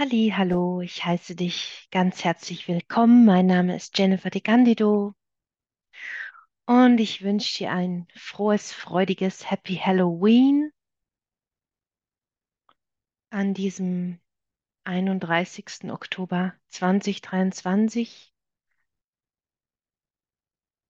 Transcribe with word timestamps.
Halli, 0.00 0.32
hallo, 0.32 0.80
ich 0.80 1.04
heiße 1.04 1.34
dich 1.34 1.88
ganz 1.90 2.22
herzlich 2.22 2.68
willkommen. 2.68 3.24
Mein 3.24 3.46
Name 3.46 3.74
ist 3.74 3.98
Jennifer 3.98 4.30
de 4.30 4.40
Candido 4.40 5.12
und 6.66 6.98
ich 7.00 7.22
wünsche 7.22 7.58
dir 7.58 7.72
ein 7.72 8.06
frohes, 8.14 8.72
freudiges 8.72 9.50
Happy 9.50 9.74
Halloween 9.74 10.70
an 13.30 13.54
diesem 13.54 14.20
31. 14.84 15.90
Oktober 15.90 16.54
2023. 16.68 18.32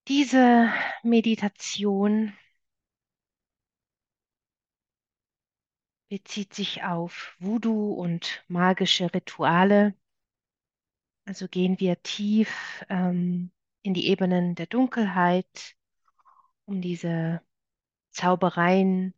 Diese 0.07 0.71
Meditation 1.03 2.35
bezieht 6.09 6.55
sich 6.55 6.83
auf 6.85 7.37
Voodoo 7.39 7.93
und 7.93 8.45
magische 8.49 9.13
Rituale. 9.13 9.95
Also 11.25 11.49
gehen 11.49 11.79
wir 11.79 12.03
tief 12.03 12.85
ähm, 12.89 13.51
in 13.83 13.95
die 13.95 14.09
Ebenen 14.09 14.55
der 14.55 14.67
Dunkelheit, 14.67 15.77
um 16.65 16.81
diese 16.81 17.43
Zaubereien, 18.11 19.15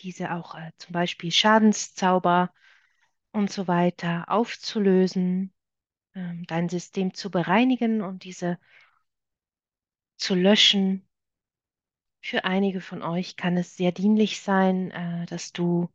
diese 0.00 0.32
auch 0.32 0.54
äh, 0.54 0.72
zum 0.78 0.92
Beispiel 0.92 1.30
Schadenszauber 1.30 2.52
und 3.32 3.50
so 3.50 3.68
weiter 3.68 4.24
aufzulösen, 4.28 5.52
ähm, 6.14 6.44
dein 6.46 6.68
System 6.68 7.14
zu 7.14 7.30
bereinigen 7.30 8.02
und 8.02 8.24
diese 8.24 8.58
zu 10.16 10.34
löschen. 10.34 11.07
Für 12.20 12.44
einige 12.44 12.80
von 12.80 13.02
euch 13.02 13.36
kann 13.36 13.56
es 13.56 13.76
sehr 13.76 13.92
dienlich 13.92 14.40
sein, 14.40 14.90
äh, 14.90 15.26
dass 15.26 15.52
du 15.52 15.88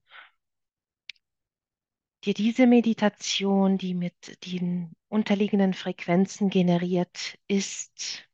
dir 2.23 2.33
diese 2.33 2.67
Meditation, 2.67 3.77
die 3.77 3.93
mit 3.93 4.45
den 4.45 4.95
unterliegenden 5.09 5.73
Frequenzen 5.73 6.49
generiert 6.49 7.37
ist, 7.47 8.27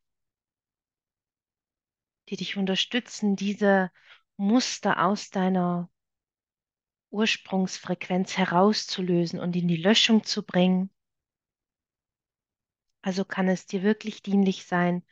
die 2.30 2.38
dich 2.38 2.58
unterstützen, 2.58 3.36
diese 3.36 3.92
Muster 4.38 5.04
aus 5.06 5.32
deiner 5.32 5.90
Ursprungsfrequenz 7.12 8.38
herauszulösen 8.38 9.40
und 9.40 9.56
in 9.56 9.68
die 9.68 9.78
Löschung 9.78 10.24
zu 10.24 10.44
bringen. 10.44 10.92
Also 13.02 13.26
kann 13.26 13.48
es 13.48 13.66
dir 13.66 13.82
wirklich 13.82 14.22
dienlich 14.22 14.66
sein, 14.66 15.04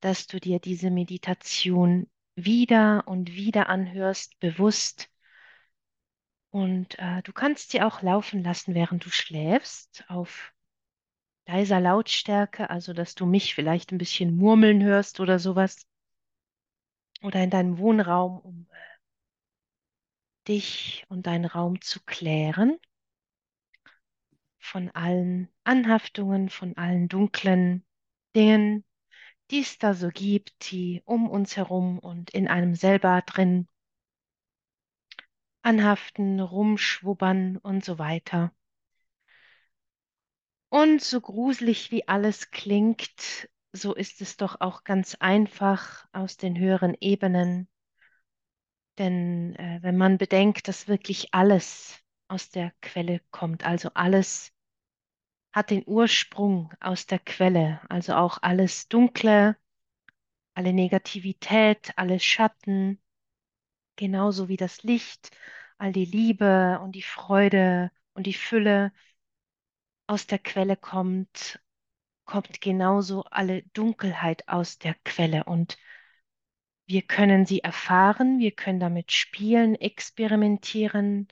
dass 0.00 0.26
du 0.26 0.40
dir 0.40 0.58
diese 0.60 0.90
Meditation 0.90 2.08
wieder 2.36 3.04
und 3.06 3.32
wieder 3.32 3.68
anhörst, 3.68 4.38
bewusst. 4.40 5.10
Und 6.50 6.98
äh, 6.98 7.22
du 7.22 7.32
kannst 7.32 7.70
sie 7.70 7.82
auch 7.82 8.02
laufen 8.02 8.42
lassen, 8.42 8.74
während 8.74 9.04
du 9.04 9.10
schläfst, 9.10 10.04
auf 10.08 10.52
leiser 11.46 11.80
Lautstärke, 11.80 12.70
also 12.70 12.92
dass 12.92 13.14
du 13.14 13.26
mich 13.26 13.54
vielleicht 13.54 13.92
ein 13.92 13.98
bisschen 13.98 14.36
murmeln 14.36 14.82
hörst 14.82 15.20
oder 15.20 15.38
sowas. 15.38 15.86
Oder 17.22 17.42
in 17.42 17.50
deinem 17.50 17.78
Wohnraum, 17.78 18.38
um 18.38 18.66
äh, 18.70 18.76
dich 20.48 21.04
und 21.08 21.26
deinen 21.26 21.44
Raum 21.44 21.80
zu 21.80 22.00
klären 22.04 22.78
von 24.58 24.90
allen 24.90 25.48
Anhaftungen, 25.64 26.48
von 26.48 26.76
allen 26.76 27.08
dunklen 27.08 27.84
Dingen, 28.34 28.84
die 29.50 29.60
es 29.60 29.78
da 29.78 29.94
so 29.94 30.08
gibt, 30.08 30.70
die 30.70 31.02
um 31.04 31.28
uns 31.28 31.56
herum 31.56 31.98
und 31.98 32.30
in 32.30 32.48
einem 32.48 32.74
selber 32.74 33.22
drin 33.22 33.68
anhaften, 35.62 36.40
rumschwubbern 36.40 37.56
und 37.58 37.84
so 37.84 37.98
weiter. 37.98 38.52
Und 40.68 41.02
so 41.02 41.20
gruselig 41.20 41.90
wie 41.90 42.08
alles 42.08 42.50
klingt, 42.50 43.48
so 43.72 43.94
ist 43.94 44.20
es 44.20 44.36
doch 44.36 44.60
auch 44.60 44.84
ganz 44.84 45.14
einfach 45.16 46.06
aus 46.12 46.36
den 46.36 46.58
höheren 46.58 46.96
Ebenen. 47.00 47.68
Denn 48.98 49.56
äh, 49.56 49.78
wenn 49.82 49.96
man 49.96 50.18
bedenkt, 50.18 50.68
dass 50.68 50.88
wirklich 50.88 51.32
alles 51.34 51.98
aus 52.28 52.50
der 52.50 52.72
Quelle 52.80 53.20
kommt, 53.30 53.64
also 53.64 53.90
alles 53.94 54.53
hat 55.54 55.70
den 55.70 55.84
Ursprung 55.86 56.74
aus 56.80 57.06
der 57.06 57.20
Quelle, 57.20 57.80
also 57.88 58.14
auch 58.14 58.38
alles 58.42 58.88
Dunkle, 58.88 59.56
alle 60.54 60.72
Negativität, 60.72 61.92
alles 61.96 62.24
Schatten, 62.24 63.00
genauso 63.94 64.48
wie 64.48 64.56
das 64.56 64.82
Licht, 64.82 65.30
all 65.78 65.92
die 65.92 66.06
Liebe 66.06 66.80
und 66.82 66.92
die 66.92 67.02
Freude 67.02 67.92
und 68.14 68.26
die 68.26 68.34
Fülle 68.34 68.92
aus 70.08 70.26
der 70.26 70.40
Quelle 70.40 70.76
kommt, 70.76 71.60
kommt 72.24 72.60
genauso 72.60 73.22
alle 73.24 73.62
Dunkelheit 73.74 74.48
aus 74.48 74.78
der 74.78 74.94
Quelle. 75.04 75.44
Und 75.44 75.78
wir 76.86 77.02
können 77.02 77.46
sie 77.46 77.60
erfahren, 77.60 78.40
wir 78.40 78.50
können 78.52 78.80
damit 78.80 79.12
spielen, 79.12 79.76
experimentieren, 79.76 81.28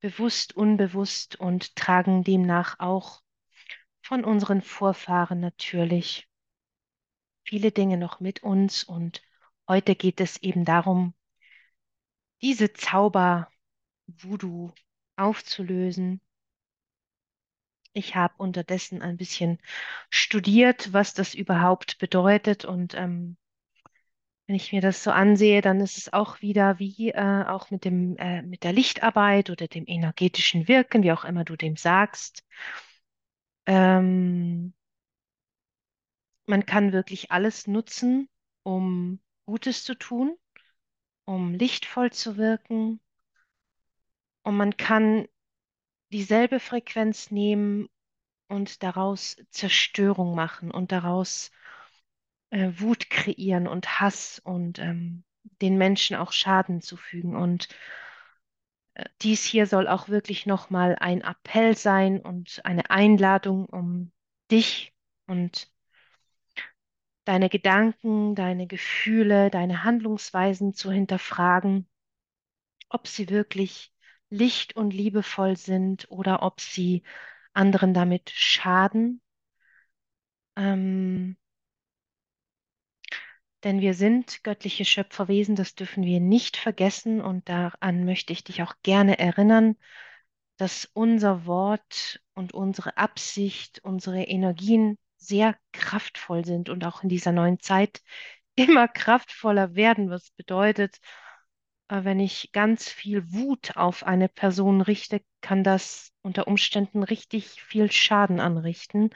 bewusst, 0.00 0.56
unbewusst 0.56 1.36
und 1.36 1.76
tragen 1.76 2.24
demnach 2.24 2.80
auch 2.80 3.22
von 4.02 4.24
unseren 4.24 4.62
Vorfahren 4.62 5.40
natürlich 5.40 6.28
viele 7.44 7.70
Dinge 7.72 7.96
noch 7.96 8.20
mit 8.20 8.42
uns 8.42 8.84
und 8.84 9.22
heute 9.68 9.94
geht 9.94 10.20
es 10.20 10.42
eben 10.42 10.64
darum, 10.64 11.14
diese 12.42 12.72
Zauber 12.72 13.48
Voodoo 14.06 14.72
aufzulösen. 15.16 16.20
Ich 17.92 18.16
habe 18.16 18.34
unterdessen 18.38 19.02
ein 19.02 19.16
bisschen 19.16 19.58
studiert, 20.10 20.92
was 20.92 21.14
das 21.14 21.34
überhaupt 21.34 21.98
bedeutet 21.98 22.64
und 22.64 22.94
ähm, 22.94 23.36
wenn 24.46 24.56
ich 24.56 24.72
mir 24.72 24.80
das 24.80 25.04
so 25.04 25.12
ansehe, 25.12 25.60
dann 25.60 25.80
ist 25.80 25.96
es 25.98 26.12
auch 26.12 26.42
wieder 26.42 26.78
wie 26.78 27.10
äh, 27.10 27.44
auch 27.46 27.70
mit 27.70 27.84
dem 27.84 28.16
äh, 28.16 28.42
mit 28.42 28.64
der 28.64 28.72
Lichtarbeit 28.72 29.50
oder 29.50 29.68
dem 29.68 29.84
energetischen 29.86 30.66
Wirken, 30.68 31.04
wie 31.04 31.12
auch 31.12 31.24
immer 31.24 31.44
du 31.44 31.56
dem 31.56 31.76
sagst. 31.76 32.44
Ähm, 33.66 34.74
man 36.46 36.66
kann 36.66 36.92
wirklich 36.92 37.30
alles 37.30 37.66
nutzen, 37.66 38.28
um 38.62 39.20
Gutes 39.46 39.84
zu 39.84 39.94
tun, 39.94 40.36
um 41.24 41.54
lichtvoll 41.54 42.12
zu 42.12 42.36
wirken, 42.36 43.00
und 44.42 44.56
man 44.56 44.76
kann 44.76 45.26
dieselbe 46.12 46.60
Frequenz 46.60 47.30
nehmen 47.30 47.88
und 48.48 48.82
daraus 48.82 49.36
Zerstörung 49.50 50.34
machen 50.34 50.70
und 50.70 50.92
daraus 50.92 51.50
äh, 52.50 52.70
Wut 52.76 53.08
kreieren 53.08 53.66
und 53.66 54.00
Hass 54.00 54.40
und 54.44 54.78
ähm, 54.78 55.24
den 55.60 55.78
Menschen 55.78 56.16
auch 56.16 56.32
Schaden 56.32 56.82
zufügen. 56.82 57.36
Und 57.36 57.68
dies 59.22 59.44
hier 59.44 59.66
soll 59.66 59.88
auch 59.88 60.08
wirklich 60.08 60.46
nochmal 60.46 60.96
ein 61.00 61.22
Appell 61.22 61.76
sein 61.76 62.20
und 62.20 62.60
eine 62.64 62.90
Einladung, 62.90 63.66
um 63.66 64.12
dich 64.50 64.92
und 65.26 65.70
deine 67.24 67.48
Gedanken, 67.48 68.34
deine 68.34 68.66
Gefühle, 68.66 69.50
deine 69.50 69.84
Handlungsweisen 69.84 70.74
zu 70.74 70.90
hinterfragen, 70.90 71.88
ob 72.88 73.06
sie 73.06 73.28
wirklich 73.30 73.92
licht 74.30 74.76
und 74.76 74.92
liebevoll 74.92 75.56
sind 75.56 76.10
oder 76.10 76.42
ob 76.42 76.60
sie 76.60 77.02
anderen 77.52 77.94
damit 77.94 78.30
schaden. 78.30 79.20
Ähm, 80.56 81.36
denn 83.64 83.80
wir 83.80 83.94
sind 83.94 84.42
göttliche 84.44 84.84
Schöpferwesen, 84.84 85.56
das 85.56 85.74
dürfen 85.74 86.04
wir 86.04 86.20
nicht 86.20 86.56
vergessen 86.56 87.20
und 87.20 87.48
daran 87.48 88.04
möchte 88.04 88.32
ich 88.32 88.44
dich 88.44 88.62
auch 88.62 88.74
gerne 88.82 89.18
erinnern, 89.18 89.76
dass 90.56 90.88
unser 90.92 91.46
Wort 91.46 92.20
und 92.34 92.54
unsere 92.54 92.96
Absicht, 92.96 93.80
unsere 93.82 94.22
Energien 94.24 94.98
sehr 95.16 95.56
kraftvoll 95.72 96.44
sind 96.44 96.68
und 96.68 96.84
auch 96.84 97.02
in 97.02 97.08
dieser 97.08 97.32
neuen 97.32 97.60
Zeit 97.60 98.02
immer 98.56 98.88
kraftvoller 98.88 99.74
werden, 99.74 100.10
was 100.10 100.30
bedeutet, 100.32 100.98
äh, 101.88 102.04
wenn 102.04 102.20
ich 102.20 102.52
ganz 102.52 102.88
viel 102.88 103.32
Wut 103.32 103.76
auf 103.76 104.04
eine 104.04 104.28
Person 104.28 104.80
richte, 104.80 105.22
kann 105.40 105.64
das 105.64 106.12
unter 106.22 106.48
Umständen 106.48 107.02
richtig 107.02 107.62
viel 107.62 107.90
Schaden 107.90 108.40
anrichten. 108.40 109.10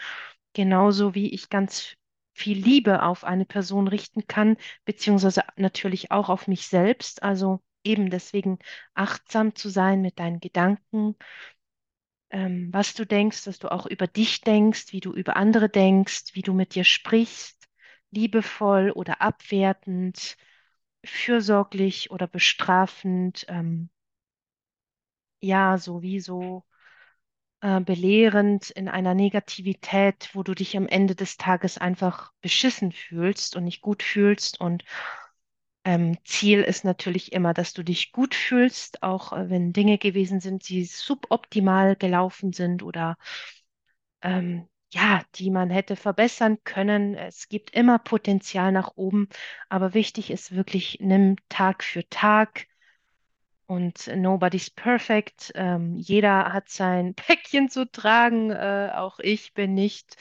Genauso 0.52 1.14
wie 1.14 1.30
ich 1.30 1.48
ganz 1.50 1.96
viel 2.36 2.58
Liebe 2.58 3.02
auf 3.02 3.24
eine 3.24 3.46
Person 3.46 3.88
richten 3.88 4.26
kann, 4.26 4.56
beziehungsweise 4.84 5.42
natürlich 5.56 6.10
auch 6.10 6.28
auf 6.28 6.48
mich 6.48 6.68
selbst. 6.68 7.22
Also 7.22 7.62
eben 7.84 8.10
deswegen 8.10 8.58
achtsam 8.94 9.54
zu 9.54 9.68
sein 9.70 10.02
mit 10.02 10.18
deinen 10.18 10.40
Gedanken, 10.40 11.16
ähm, 12.30 12.68
was 12.72 12.94
du 12.94 13.04
denkst, 13.06 13.44
dass 13.44 13.58
du 13.58 13.70
auch 13.70 13.86
über 13.86 14.06
dich 14.06 14.40
denkst, 14.42 14.92
wie 14.92 15.00
du 15.00 15.12
über 15.12 15.36
andere 15.36 15.68
denkst, 15.68 16.34
wie 16.34 16.42
du 16.42 16.52
mit 16.54 16.74
dir 16.74 16.84
sprichst, 16.84 17.68
liebevoll 18.10 18.90
oder 18.90 19.20
abwertend, 19.22 20.36
fürsorglich 21.04 22.10
oder 22.10 22.26
bestrafend. 22.26 23.44
Ähm, 23.48 23.90
ja, 25.40 25.78
sowieso 25.78 26.64
äh, 27.60 27.80
belehrend 27.80 28.70
in 28.70 28.88
einer 28.88 29.14
Negativität, 29.14 30.30
wo 30.34 30.42
du 30.42 30.54
dich 30.54 30.76
am 30.76 30.86
Ende 30.86 31.14
des 31.14 31.36
Tages 31.36 31.78
einfach 31.78 32.32
beschissen 32.40 32.92
fühlst 32.92 33.56
und 33.56 33.64
nicht 33.64 33.80
gut 33.80 34.02
fühlst. 34.02 34.60
Und 34.60 34.84
ähm, 35.84 36.18
Ziel 36.24 36.62
ist 36.62 36.84
natürlich 36.84 37.32
immer, 37.32 37.54
dass 37.54 37.72
du 37.72 37.82
dich 37.82 38.12
gut 38.12 38.34
fühlst, 38.34 39.02
auch 39.02 39.32
äh, 39.32 39.50
wenn 39.50 39.72
Dinge 39.72 39.98
gewesen 39.98 40.40
sind, 40.40 40.68
die 40.68 40.84
suboptimal 40.84 41.96
gelaufen 41.96 42.52
sind 42.52 42.82
oder 42.82 43.16
ähm, 44.22 44.68
ja, 44.90 45.22
die 45.34 45.50
man 45.50 45.70
hätte 45.70 45.96
verbessern 45.96 46.58
können. 46.64 47.14
Es 47.14 47.48
gibt 47.48 47.70
immer 47.70 47.98
Potenzial 47.98 48.72
nach 48.72 48.92
oben, 48.96 49.28
aber 49.68 49.94
wichtig 49.94 50.30
ist 50.30 50.54
wirklich, 50.54 50.98
nimm 51.00 51.36
Tag 51.48 51.82
für 51.84 52.08
Tag 52.08 52.66
und 53.66 54.08
nobody's 54.16 54.70
perfect. 54.70 55.52
Ähm, 55.54 55.96
jeder 55.96 56.52
hat 56.52 56.68
sein 56.68 57.14
Päckchen 57.16 57.68
zu 57.68 57.90
tragen. 57.90 58.50
Äh, 58.50 58.92
auch 58.94 59.18
ich 59.18 59.54
bin 59.54 59.74
nicht, 59.74 60.16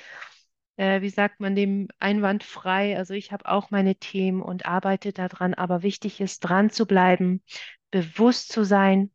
äh, 0.78 1.02
wie 1.02 1.10
sagt 1.10 1.40
man 1.40 1.56
dem, 1.56 1.88
einwandfrei. 2.00 2.98
Also 2.98 3.14
ich 3.14 3.32
habe 3.32 3.48
auch 3.48 3.72
meine 3.72 3.96
Themen 3.96 4.42
und 4.42 4.66
arbeite 4.66 5.14
daran. 5.14 5.54
Aber 5.54 5.84
wichtig 5.84 6.22
ist, 6.22 6.40
dran 6.42 6.70
zu 6.70 6.86
bleiben, 6.86 7.44
bewusst 7.92 8.52
zu 8.52 8.64
sein 8.64 9.12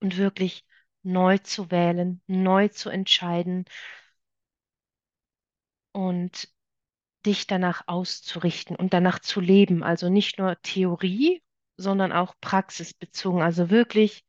und 0.00 0.16
wirklich 0.16 0.64
neu 1.02 1.38
zu 1.38 1.70
wählen, 1.70 2.22
neu 2.26 2.68
zu 2.68 2.90
entscheiden 2.90 3.64
und 5.92 6.48
dich 7.26 7.46
danach 7.46 7.84
auszurichten 7.88 8.76
und 8.76 8.94
danach 8.94 9.18
zu 9.20 9.40
leben. 9.40 9.82
Also 9.82 10.08
nicht 10.08 10.38
nur 10.38 10.60
Theorie, 10.62 11.42
sondern 11.80 12.12
auch 12.12 12.34
praxisbezogen. 12.40 13.42
Also 13.42 13.70
wirklich 13.70 14.24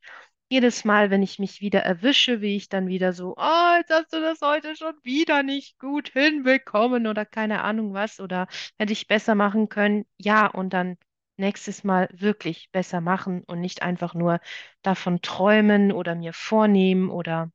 jedes 0.49 0.83
Mal, 0.85 1.09
wenn 1.09 1.23
ich 1.23 1.39
mich 1.39 1.61
wieder 1.61 1.81
erwische, 1.81 2.41
wie 2.41 2.55
ich 2.57 2.69
dann 2.69 2.87
wieder 2.87 3.13
so, 3.13 3.35
oh, 3.37 3.75
jetzt 3.77 3.91
hast 3.91 4.13
du 4.13 4.19
das 4.21 4.41
heute 4.41 4.75
schon 4.75 4.93
wieder 5.03 5.43
nicht 5.43 5.79
gut 5.79 6.09
hinbekommen 6.09 7.07
oder 7.07 7.25
keine 7.25 7.63
Ahnung 7.63 7.93
was 7.93 8.19
oder 8.19 8.47
hätte 8.77 8.93
ich 8.93 9.07
besser 9.07 9.35
machen 9.35 9.69
können. 9.69 10.05
Ja, 10.17 10.47
und 10.47 10.71
dann 10.73 10.97
nächstes 11.37 11.83
Mal 11.83 12.09
wirklich 12.11 12.69
besser 12.71 13.01
machen 13.01 13.43
und 13.47 13.61
nicht 13.61 13.81
einfach 13.81 14.13
nur 14.13 14.39
davon 14.81 15.21
träumen 15.21 15.91
oder 15.91 16.15
mir 16.15 16.33
vornehmen 16.33 17.09
oder 17.09 17.51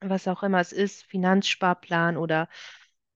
was 0.00 0.28
auch 0.28 0.42
immer 0.42 0.60
es 0.60 0.72
ist, 0.72 1.04
Finanzsparplan 1.06 2.16
oder 2.16 2.48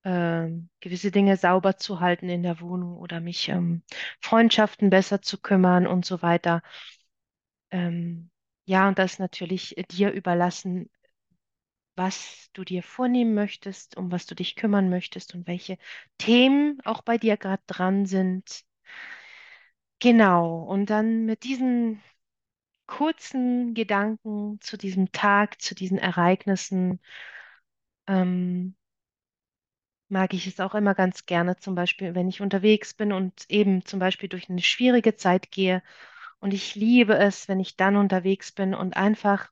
ähm, 0.08 0.70
gewisse 0.80 1.10
Dinge 1.10 1.36
sauber 1.36 1.76
zu 1.76 2.00
halten 2.00 2.30
in 2.30 2.42
der 2.42 2.60
Wohnung 2.60 2.96
oder 2.96 3.20
mich 3.20 3.50
um 3.52 3.82
Freundschaften 4.20 4.88
besser 4.90 5.20
zu 5.20 5.38
kümmern 5.38 5.86
und 5.86 6.06
so 6.06 6.22
weiter. 6.22 6.62
Ähm, 7.70 8.30
ja, 8.66 8.88
und 8.88 8.98
das 8.98 9.14
ist 9.14 9.18
natürlich 9.20 9.74
dir 9.90 10.10
überlassen, 10.12 10.90
was 11.96 12.48
du 12.54 12.64
dir 12.64 12.82
vornehmen 12.82 13.34
möchtest, 13.34 13.96
um 13.98 14.10
was 14.12 14.24
du 14.26 14.34
dich 14.34 14.56
kümmern 14.56 14.88
möchtest 14.88 15.34
und 15.34 15.46
welche 15.46 15.76
Themen 16.18 16.80
auch 16.86 17.02
bei 17.02 17.18
dir 17.18 17.36
gerade 17.36 17.62
dran 17.66 18.06
sind. 18.06 18.64
Genau, 20.00 20.62
und 20.62 20.90
dann 20.90 21.24
mit 21.24 21.42
diesen 21.44 22.00
kurzen 22.86 23.74
Gedanken 23.74 24.60
zu 24.62 24.78
diesem 24.78 25.12
Tag, 25.12 25.60
zu 25.62 25.74
diesen 25.76 25.98
Ereignissen, 25.98 27.00
ähm, 28.06 28.74
mag 30.10 30.34
ich 30.34 30.46
es 30.46 30.60
auch 30.60 30.74
immer 30.74 30.94
ganz 30.94 31.26
gerne, 31.26 31.56
zum 31.58 31.74
Beispiel, 31.74 32.14
wenn 32.14 32.28
ich 32.28 32.40
unterwegs 32.40 32.94
bin 32.94 33.12
und 33.12 33.44
eben 33.48 33.84
zum 33.84 33.98
Beispiel 34.00 34.28
durch 34.28 34.48
eine 34.50 34.62
schwierige 34.62 35.16
Zeit 35.16 35.50
gehe. 35.50 35.82
Und 36.40 36.54
ich 36.54 36.74
liebe 36.74 37.16
es, 37.18 37.48
wenn 37.48 37.60
ich 37.60 37.76
dann 37.76 37.96
unterwegs 37.96 38.52
bin 38.52 38.74
und 38.74 38.96
einfach 38.96 39.50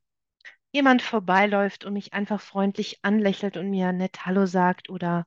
jemand 0.72 1.02
vorbeiläuft 1.02 1.84
und 1.84 1.94
mich 1.94 2.14
einfach 2.14 2.40
freundlich 2.40 3.00
anlächelt 3.04 3.56
und 3.56 3.70
mir 3.70 3.92
nett 3.92 4.26
Hallo 4.26 4.46
sagt 4.46 4.90
oder 4.90 5.26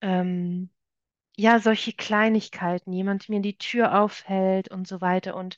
ähm, 0.00 0.70
ja, 1.36 1.60
solche 1.60 1.92
Kleinigkeiten, 1.94 2.92
jemand 2.92 3.28
mir 3.30 3.40
die 3.40 3.58
Tür 3.58 4.00
aufhält 4.00 4.70
und 4.70 4.88
so 4.88 5.00
weiter. 5.02 5.36
Und 5.36 5.56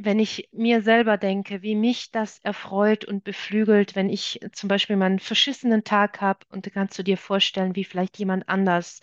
wenn 0.00 0.20
ich 0.20 0.48
mir 0.52 0.80
selber 0.82 1.18
denke, 1.18 1.62
wie 1.62 1.74
mich 1.74 2.10
das 2.12 2.38
erfreut 2.40 3.04
und 3.04 3.24
beflügelt, 3.24 3.96
wenn 3.96 4.08
ich 4.10 4.40
zum 4.52 4.68
Beispiel 4.68 4.96
mal 4.96 5.06
einen 5.06 5.18
verschissenen 5.18 5.84
Tag 5.84 6.20
habe 6.20 6.46
und 6.50 6.66
da 6.66 6.70
kannst 6.70 6.98
du 6.98 7.02
dir 7.02 7.18
vorstellen, 7.18 7.74
wie 7.76 7.84
vielleicht 7.84 8.18
jemand 8.18 8.48
anders, 8.48 9.00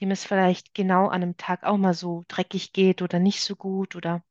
dem 0.00 0.10
es 0.10 0.24
vielleicht 0.24 0.74
genau 0.74 1.06
an 1.08 1.22
einem 1.22 1.36
Tag 1.38 1.64
auch 1.64 1.78
mal 1.78 1.94
so 1.94 2.24
dreckig 2.28 2.72
geht 2.74 3.02
oder 3.02 3.18
nicht 3.20 3.42
so 3.42 3.56
gut 3.56 3.96
oder 3.96 4.22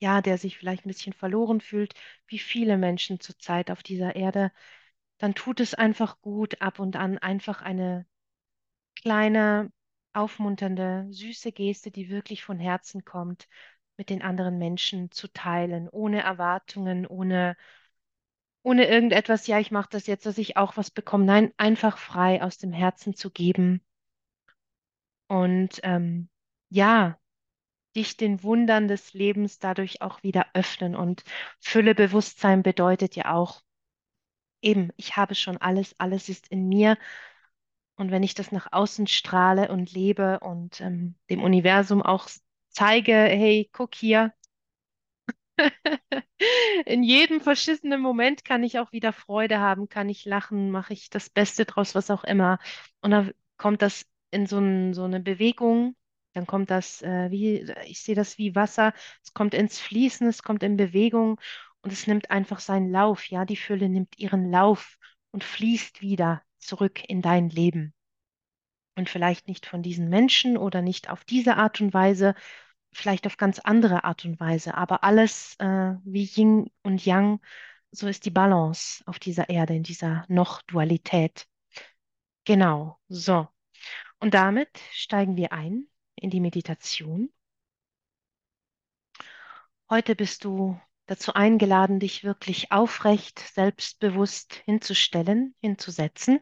ja, 0.00 0.20
der 0.22 0.38
sich 0.38 0.56
vielleicht 0.58 0.84
ein 0.84 0.88
bisschen 0.88 1.12
verloren 1.12 1.60
fühlt, 1.60 1.94
wie 2.26 2.38
viele 2.38 2.78
Menschen 2.78 3.20
zurzeit 3.20 3.70
auf 3.70 3.82
dieser 3.82 4.16
Erde, 4.16 4.52
dann 5.18 5.34
tut 5.34 5.60
es 5.60 5.74
einfach 5.74 6.20
gut, 6.20 6.60
ab 6.62 6.78
und 6.80 6.96
an 6.96 7.18
einfach 7.18 7.62
eine 7.62 8.06
kleine, 8.96 9.72
aufmunternde, 10.12 11.06
süße 11.10 11.52
Geste, 11.52 11.90
die 11.90 12.10
wirklich 12.10 12.44
von 12.44 12.58
Herzen 12.58 13.04
kommt, 13.04 13.48
mit 13.98 14.10
den 14.10 14.22
anderen 14.22 14.58
Menschen 14.58 15.10
zu 15.10 15.28
teilen, 15.28 15.88
ohne 15.90 16.22
Erwartungen, 16.22 17.06
ohne, 17.06 17.56
ohne 18.62 18.86
irgendetwas, 18.86 19.46
ja, 19.46 19.58
ich 19.58 19.70
mache 19.70 19.88
das 19.90 20.06
jetzt, 20.06 20.24
dass 20.24 20.38
ich 20.38 20.56
auch 20.56 20.76
was 20.78 20.90
bekomme. 20.90 21.26
Nein, 21.26 21.52
einfach 21.58 21.98
frei 21.98 22.42
aus 22.42 22.56
dem 22.58 22.72
Herzen 22.72 23.14
zu 23.14 23.30
geben 23.30 23.82
und 25.28 25.80
ähm, 25.82 26.28
ja, 26.70 27.18
dich 27.96 28.16
den 28.16 28.42
Wundern 28.42 28.88
des 28.88 29.12
Lebens 29.14 29.58
dadurch 29.58 30.02
auch 30.02 30.22
wieder 30.22 30.46
öffnen. 30.54 30.94
Und 30.96 31.24
Fülle 31.60 31.94
Bewusstsein 31.94 32.62
bedeutet 32.62 33.16
ja 33.16 33.34
auch, 33.34 33.62
eben, 34.62 34.90
ich 34.96 35.16
habe 35.16 35.34
schon 35.34 35.56
alles, 35.58 35.94
alles 35.98 36.28
ist 36.28 36.48
in 36.48 36.68
mir. 36.68 36.96
Und 37.96 38.10
wenn 38.10 38.22
ich 38.22 38.34
das 38.34 38.52
nach 38.52 38.68
außen 38.72 39.06
strahle 39.08 39.70
und 39.72 39.92
lebe 39.92 40.40
und 40.40 40.80
ähm, 40.80 41.16
dem 41.30 41.42
Universum 41.42 42.02
auch 42.02 42.28
zeige, 42.70 43.12
hey, 43.12 43.68
guck 43.72 43.94
hier, 43.94 44.32
in 46.86 47.02
jedem 47.02 47.40
verschissenen 47.40 48.00
Moment 48.00 48.44
kann 48.44 48.62
ich 48.62 48.78
auch 48.78 48.92
wieder 48.92 49.12
Freude 49.12 49.58
haben, 49.60 49.88
kann 49.88 50.08
ich 50.08 50.24
lachen, 50.24 50.70
mache 50.70 50.92
ich 50.92 51.10
das 51.10 51.30
Beste 51.30 51.64
draus, 51.64 51.94
was 51.94 52.10
auch 52.10 52.24
immer. 52.24 52.58
Und 53.00 53.10
dann 53.10 53.32
kommt 53.56 53.82
das 53.82 54.04
in 54.30 54.46
so, 54.46 54.58
ein, 54.58 54.94
so 54.94 55.04
eine 55.04 55.20
Bewegung, 55.20 55.96
dann 56.34 56.46
kommt 56.46 56.70
das, 56.70 57.02
äh, 57.02 57.30
wie, 57.30 57.72
ich 57.86 58.02
sehe 58.02 58.14
das 58.14 58.38
wie 58.38 58.54
Wasser, 58.54 58.92
es 59.24 59.32
kommt 59.34 59.54
ins 59.54 59.78
Fließen, 59.80 60.26
es 60.28 60.42
kommt 60.42 60.62
in 60.62 60.76
Bewegung 60.76 61.40
und 61.82 61.92
es 61.92 62.06
nimmt 62.06 62.30
einfach 62.30 62.60
seinen 62.60 62.90
Lauf. 62.90 63.26
Ja, 63.30 63.44
die 63.44 63.56
Fülle 63.56 63.88
nimmt 63.88 64.18
ihren 64.18 64.50
Lauf 64.50 64.96
und 65.32 65.44
fließt 65.44 66.00
wieder 66.02 66.42
zurück 66.58 67.02
in 67.08 67.22
dein 67.22 67.50
Leben. 67.50 67.94
Und 68.98 69.08
vielleicht 69.08 69.46
nicht 69.46 69.64
von 69.64 69.80
diesen 69.80 70.08
Menschen 70.08 70.56
oder 70.56 70.82
nicht 70.82 71.08
auf 71.08 71.24
diese 71.24 71.56
Art 71.56 71.80
und 71.80 71.94
Weise, 71.94 72.34
vielleicht 72.90 73.28
auf 73.28 73.36
ganz 73.36 73.60
andere 73.60 74.02
Art 74.02 74.24
und 74.24 74.40
Weise, 74.40 74.74
aber 74.74 75.04
alles 75.04 75.54
äh, 75.60 75.94
wie 76.02 76.24
Yin 76.24 76.72
und 76.82 77.06
Yang, 77.06 77.40
so 77.92 78.08
ist 78.08 78.24
die 78.24 78.30
Balance 78.30 79.04
auf 79.06 79.20
dieser 79.20 79.50
Erde, 79.50 79.76
in 79.76 79.84
dieser 79.84 80.24
Noch-Dualität. 80.26 81.46
Genau, 82.44 82.98
so. 83.08 83.46
Und 84.18 84.34
damit 84.34 84.80
steigen 84.90 85.36
wir 85.36 85.52
ein 85.52 85.86
in 86.16 86.30
die 86.30 86.40
Meditation. 86.40 87.30
Heute 89.88 90.16
bist 90.16 90.42
du 90.42 90.76
dazu 91.06 91.34
eingeladen, 91.34 92.00
dich 92.00 92.24
wirklich 92.24 92.72
aufrecht, 92.72 93.38
selbstbewusst 93.38 94.54
hinzustellen, 94.64 95.54
hinzusetzen. 95.60 96.40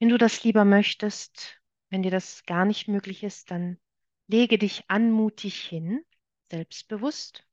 Wenn 0.00 0.08
du 0.08 0.18
das 0.18 0.42
lieber 0.42 0.64
möchtest, 0.64 1.60
wenn 1.90 2.02
dir 2.02 2.10
das 2.10 2.44
gar 2.46 2.64
nicht 2.64 2.88
möglich 2.88 3.22
ist, 3.22 3.50
dann 3.52 3.78
lege 4.26 4.58
dich 4.58 4.84
anmutig 4.88 5.60
hin, 5.64 6.04
selbstbewusst, 6.50 7.44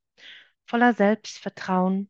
voller 0.65 0.93
Selbstvertrauen. 0.93 2.09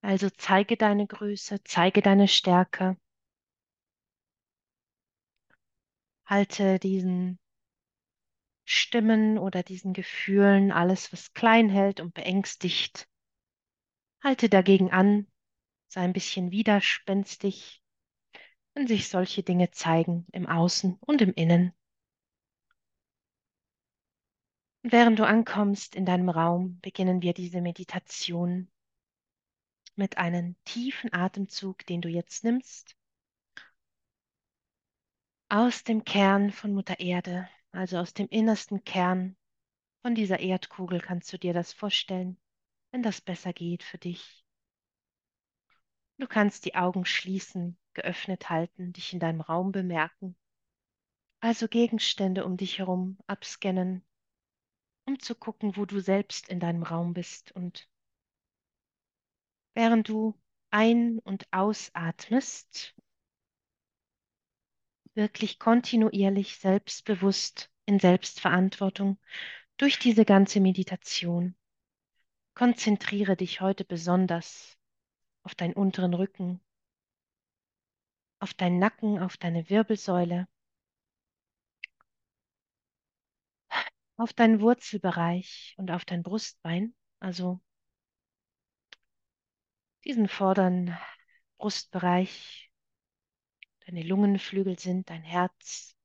Also 0.00 0.30
zeige 0.30 0.76
deine 0.76 1.08
Größe, 1.08 1.64
zeige 1.64 2.02
deine 2.02 2.28
Stärke. 2.28 2.96
Halte 6.24 6.80
diesen 6.80 7.38
Stimmen 8.64 9.38
oder 9.38 9.62
diesen 9.62 9.92
Gefühlen 9.92 10.72
alles, 10.72 11.12
was 11.12 11.32
klein 11.32 11.68
hält 11.68 12.00
und 12.00 12.12
beängstigt. 12.12 13.06
Halte 14.22 14.48
dagegen 14.48 14.92
an, 14.92 15.26
sei 15.88 16.02
ein 16.02 16.12
bisschen 16.12 16.52
widerspenstig, 16.52 17.82
wenn 18.74 18.86
sich 18.86 19.08
solche 19.08 19.42
Dinge 19.42 19.70
zeigen 19.72 20.26
im 20.32 20.46
Außen 20.46 20.96
und 21.00 21.20
im 21.22 21.34
Innen. 21.34 21.74
Und 24.84 24.92
während 24.92 25.18
du 25.18 25.26
ankommst 25.26 25.94
in 25.94 26.06
deinem 26.06 26.28
Raum, 26.28 26.78
beginnen 26.80 27.20
wir 27.22 27.34
diese 27.34 27.60
Meditation 27.60 28.70
mit 29.96 30.18
einem 30.18 30.56
tiefen 30.64 31.12
Atemzug, 31.12 31.84
den 31.86 32.00
du 32.00 32.08
jetzt 32.08 32.44
nimmst, 32.44 32.96
aus 35.48 35.84
dem 35.84 36.04
Kern 36.04 36.50
von 36.50 36.72
Mutter 36.72 36.98
Erde, 36.98 37.48
also 37.72 37.98
aus 37.98 38.14
dem 38.14 38.28
innersten 38.28 38.84
Kern 38.84 39.36
von 40.00 40.14
dieser 40.14 40.40
Erdkugel 40.40 41.00
kannst 41.00 41.32
du 41.32 41.38
dir 41.38 41.52
das 41.52 41.72
vorstellen, 41.72 42.38
wenn 42.92 43.02
das 43.02 43.20
besser 43.20 43.52
geht 43.52 43.82
für 43.82 43.98
dich. 43.98 44.44
Du 46.18 46.28
kannst 46.28 46.66
die 46.66 46.76
Augen 46.76 47.04
schließen, 47.04 47.76
geöffnet 47.94 48.48
halten, 48.48 48.92
dich 48.92 49.12
in 49.12 49.18
deinem 49.18 49.40
Raum 49.40 49.72
bemerken, 49.72 50.36
also 51.40 51.66
Gegenstände 51.66 52.44
um 52.44 52.56
dich 52.56 52.78
herum 52.78 53.18
abscannen, 53.26 54.04
um 55.06 55.18
zu 55.18 55.34
gucken, 55.34 55.76
wo 55.76 55.86
du 55.86 55.98
selbst 55.98 56.48
in 56.48 56.60
deinem 56.60 56.84
Raum 56.84 57.14
bist. 57.14 57.50
Und 57.52 57.88
während 59.74 60.08
du 60.08 60.38
ein- 60.70 61.18
und 61.18 61.52
ausatmest, 61.52 62.94
wirklich 65.14 65.58
kontinuierlich 65.58 66.58
selbstbewusst 66.58 67.70
in 67.86 67.98
Selbstverantwortung 67.98 69.18
durch 69.76 69.98
diese 69.98 70.24
ganze 70.24 70.60
Meditation. 70.60 71.56
Konzentriere 72.54 73.36
dich 73.36 73.60
heute 73.60 73.84
besonders 73.84 74.76
auf 75.42 75.54
deinen 75.54 75.74
unteren 75.74 76.14
Rücken, 76.14 76.60
auf 78.40 78.54
deinen 78.54 78.78
Nacken, 78.78 79.18
auf 79.18 79.36
deine 79.36 79.68
Wirbelsäule, 79.70 80.46
auf 84.16 84.32
deinen 84.32 84.60
Wurzelbereich 84.60 85.74
und 85.78 85.90
auf 85.90 86.04
dein 86.04 86.22
Brustbein, 86.22 86.94
also 87.20 87.60
diesen 90.04 90.28
vorderen 90.28 90.96
Brustbereich, 91.58 92.70
deine 93.86 94.02
Lungenflügel 94.02 94.78
sind, 94.78 95.10
dein 95.10 95.22
Herz, 95.22 95.96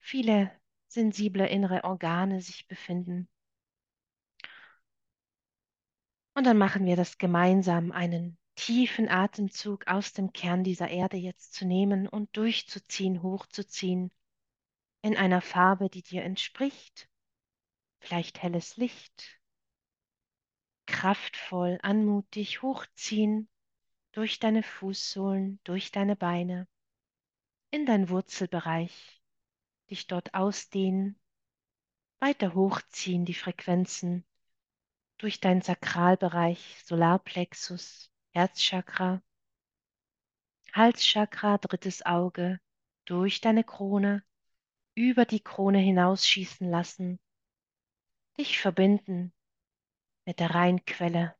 viele 0.00 0.52
sensible 0.88 1.46
innere 1.46 1.84
Organe 1.84 2.40
sich 2.40 2.68
befinden. 2.68 3.28
Und 6.34 6.44
dann 6.44 6.58
machen 6.58 6.84
wir 6.84 6.96
das 6.96 7.18
gemeinsam, 7.18 7.92
einen 7.92 8.36
tiefen 8.56 9.08
Atemzug 9.08 9.86
aus 9.86 10.12
dem 10.12 10.32
Kern 10.32 10.64
dieser 10.64 10.88
Erde 10.88 11.16
jetzt 11.16 11.54
zu 11.54 11.64
nehmen 11.64 12.08
und 12.08 12.36
durchzuziehen, 12.36 13.22
hochzuziehen 13.22 14.10
in 15.02 15.16
einer 15.16 15.40
Farbe, 15.40 15.88
die 15.88 16.02
dir 16.02 16.24
entspricht. 16.24 17.08
Vielleicht 18.00 18.42
helles 18.42 18.76
Licht, 18.76 19.40
kraftvoll, 20.86 21.78
anmutig 21.82 22.62
hochziehen 22.62 23.48
durch 24.12 24.38
deine 24.38 24.62
Fußsohlen, 24.62 25.60
durch 25.64 25.90
deine 25.90 26.16
Beine, 26.16 26.68
in 27.70 27.86
dein 27.86 28.08
Wurzelbereich, 28.08 29.22
dich 29.90 30.06
dort 30.06 30.34
ausdehnen, 30.34 31.18
weiter 32.18 32.54
hochziehen 32.54 33.24
die 33.24 33.34
Frequenzen 33.34 34.24
durch 35.24 35.40
deinen 35.40 35.62
Sakralbereich, 35.62 36.82
Solarplexus, 36.84 38.12
Herzchakra, 38.34 39.22
Halschakra, 40.74 41.56
drittes 41.56 42.04
Auge, 42.04 42.60
durch 43.06 43.40
deine 43.40 43.64
Krone, 43.64 44.22
über 44.94 45.24
die 45.24 45.40
Krone 45.40 45.78
hinausschießen 45.78 46.68
lassen, 46.68 47.18
dich 48.36 48.60
verbinden 48.60 49.32
mit 50.26 50.40
der 50.40 50.54
Reinquelle. 50.54 51.34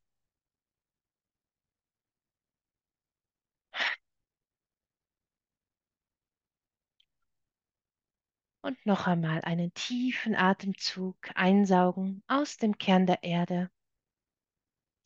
Und 8.64 8.86
noch 8.86 9.06
einmal 9.06 9.42
einen 9.42 9.74
tiefen 9.74 10.34
Atemzug 10.34 11.18
einsaugen 11.34 12.22
aus 12.28 12.56
dem 12.56 12.78
Kern 12.78 13.04
der 13.04 13.22
Erde. 13.22 13.70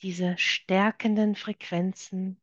Diese 0.00 0.38
stärkenden 0.38 1.35
Frequenzen, 1.35 2.41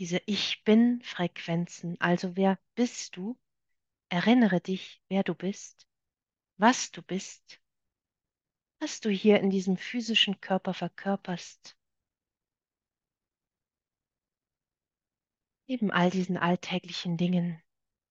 diese 0.00 0.20
Ich 0.26 0.64
bin-Frequenzen. 0.64 1.94
Also 2.00 2.34
wer 2.34 2.58
bist 2.74 3.16
du? 3.16 3.38
Erinnere 4.08 4.60
dich, 4.60 5.00
wer 5.08 5.22
du 5.22 5.36
bist, 5.36 5.86
was 6.56 6.90
du 6.90 7.00
bist, 7.00 7.62
was 8.80 8.98
du 8.98 9.10
hier 9.10 9.38
in 9.38 9.50
diesem 9.50 9.76
physischen 9.76 10.40
Körper 10.40 10.74
verkörperst. 10.74 11.78
Neben 15.68 15.92
all 15.92 16.10
diesen 16.10 16.36
alltäglichen 16.36 17.16
Dingen 17.16 17.62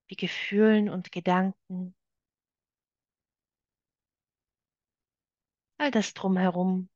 wie 0.10 0.16
Gefühlen 0.16 0.90
und 0.90 1.12
Gedanken, 1.12 1.96
all 5.78 5.92
das 5.92 6.14
drumherum, 6.14 6.90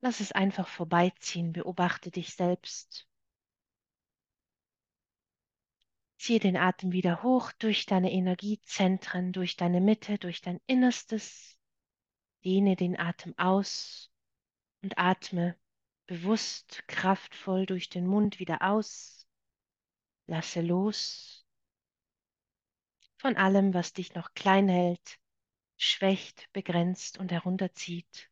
lass 0.00 0.20
es 0.20 0.32
einfach 0.32 0.68
vorbeiziehen, 0.68 1.52
beobachte 1.52 2.10
dich 2.10 2.34
selbst. 2.34 3.08
Ziehe 6.18 6.38
den 6.38 6.56
Atem 6.56 6.92
wieder 6.92 7.22
hoch 7.22 7.52
durch 7.52 7.84
deine 7.84 8.12
Energiezentren, 8.12 9.32
durch 9.32 9.56
deine 9.56 9.80
Mitte, 9.80 10.18
durch 10.18 10.40
dein 10.40 10.60
Innerstes. 10.66 11.58
Dehne 12.44 12.76
den 12.76 12.98
Atem 12.98 13.36
aus 13.38 14.10
und 14.82 14.98
atme 14.98 15.58
bewusst, 16.06 16.84
kraftvoll 16.86 17.66
durch 17.66 17.88
den 17.88 18.06
Mund 18.06 18.38
wieder 18.38 18.62
aus. 18.62 19.26
Lasse 20.26 20.62
los 20.62 21.35
von 23.26 23.36
allem, 23.36 23.74
was 23.74 23.92
dich 23.92 24.14
noch 24.14 24.34
klein 24.34 24.68
hält, 24.68 25.18
schwächt, 25.76 26.48
begrenzt 26.52 27.18
und 27.18 27.32
herunterzieht. 27.32 28.30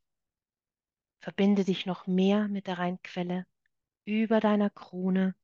Verbinde 1.18 1.64
dich 1.64 1.84
noch 1.84 2.06
mehr 2.06 2.46
mit 2.46 2.68
der 2.68 2.78
Reinquelle 2.78 3.44
über 4.04 4.38
deiner 4.38 4.70
Krone. 4.70 5.34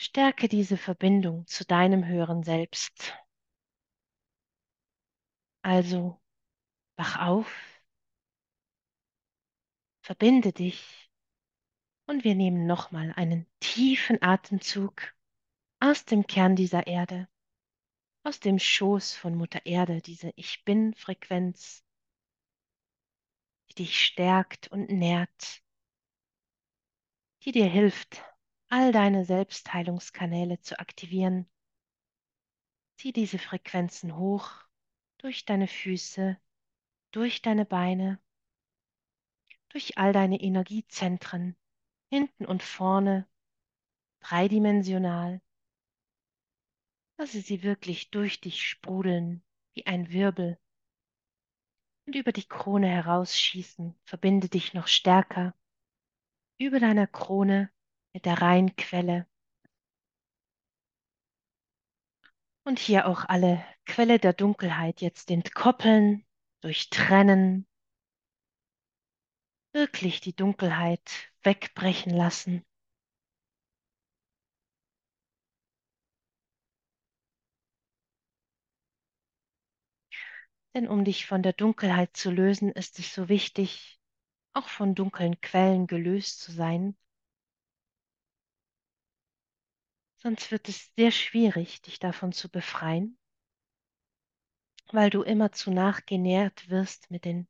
Stärke 0.00 0.46
diese 0.46 0.76
Verbindung 0.76 1.48
zu 1.48 1.64
deinem 1.64 2.06
höheren 2.06 2.44
Selbst. 2.44 3.12
Also 5.62 6.22
wach 6.94 7.26
auf, 7.26 7.82
verbinde 10.02 10.52
dich 10.52 11.10
und 12.06 12.22
wir 12.22 12.36
nehmen 12.36 12.68
nochmal 12.68 13.12
einen 13.16 13.48
tiefen 13.58 14.22
Atemzug 14.22 15.12
aus 15.80 16.04
dem 16.04 16.26
Kern 16.26 16.56
dieser 16.56 16.86
Erde, 16.86 17.26
aus 18.22 18.38
dem 18.38 18.58
Schoß 18.58 19.14
von 19.14 19.34
Mutter 19.34 19.64
Erde, 19.64 20.02
diese 20.02 20.30
Ich 20.36 20.62
bin-Frequenz, 20.64 21.82
die 23.70 23.74
dich 23.76 23.98
stärkt 23.98 24.68
und 24.68 24.90
nährt, 24.90 25.62
die 27.44 27.52
dir 27.52 27.66
hilft, 27.66 28.22
all 28.68 28.92
deine 28.92 29.24
Selbstheilungskanäle 29.24 30.60
zu 30.60 30.78
aktivieren. 30.78 31.50
Zieh 32.96 33.12
diese 33.12 33.38
Frequenzen 33.38 34.16
hoch 34.16 34.50
durch 35.16 35.46
deine 35.46 35.66
Füße, 35.66 36.38
durch 37.10 37.40
deine 37.40 37.64
Beine, 37.64 38.20
durch 39.70 39.96
all 39.96 40.12
deine 40.12 40.40
Energiezentren, 40.40 41.56
hinten 42.10 42.44
und 42.44 42.62
vorne, 42.62 43.26
dreidimensional. 44.20 45.40
Lasse 47.20 47.42
sie 47.42 47.62
wirklich 47.62 48.10
durch 48.10 48.40
dich 48.40 48.66
sprudeln 48.66 49.42
wie 49.74 49.84
ein 49.84 50.10
Wirbel 50.10 50.58
und 52.06 52.14
über 52.14 52.32
die 52.32 52.48
Krone 52.48 52.88
herausschießen. 52.88 53.94
Verbinde 54.04 54.48
dich 54.48 54.72
noch 54.72 54.86
stärker 54.86 55.54
über 56.58 56.80
deiner 56.80 57.06
Krone 57.06 57.70
mit 58.14 58.24
der 58.24 58.40
Rheinquelle. 58.40 59.28
Und 62.64 62.78
hier 62.78 63.06
auch 63.06 63.26
alle 63.26 63.62
Quelle 63.84 64.18
der 64.18 64.32
Dunkelheit 64.32 65.02
jetzt 65.02 65.30
entkoppeln, 65.30 66.24
durchtrennen, 66.62 67.66
wirklich 69.74 70.22
die 70.22 70.34
Dunkelheit 70.34 71.30
wegbrechen 71.42 72.14
lassen. 72.14 72.64
Denn 80.74 80.86
um 80.88 81.04
dich 81.04 81.26
von 81.26 81.42
der 81.42 81.52
Dunkelheit 81.52 82.16
zu 82.16 82.30
lösen, 82.30 82.70
ist 82.70 82.98
es 82.98 83.12
so 83.12 83.28
wichtig, 83.28 84.00
auch 84.52 84.68
von 84.68 84.94
dunklen 84.94 85.40
Quellen 85.40 85.86
gelöst 85.86 86.40
zu 86.40 86.52
sein. 86.52 86.96
Sonst 90.18 90.50
wird 90.50 90.68
es 90.68 90.92
sehr 90.96 91.10
schwierig, 91.10 91.82
dich 91.82 91.98
davon 91.98 92.32
zu 92.32 92.50
befreien, 92.50 93.18
weil 94.92 95.10
du 95.10 95.22
immer 95.22 95.50
zu 95.52 95.70
nachgenährt 95.70 96.68
wirst 96.68 97.10
mit 97.10 97.24
den 97.24 97.48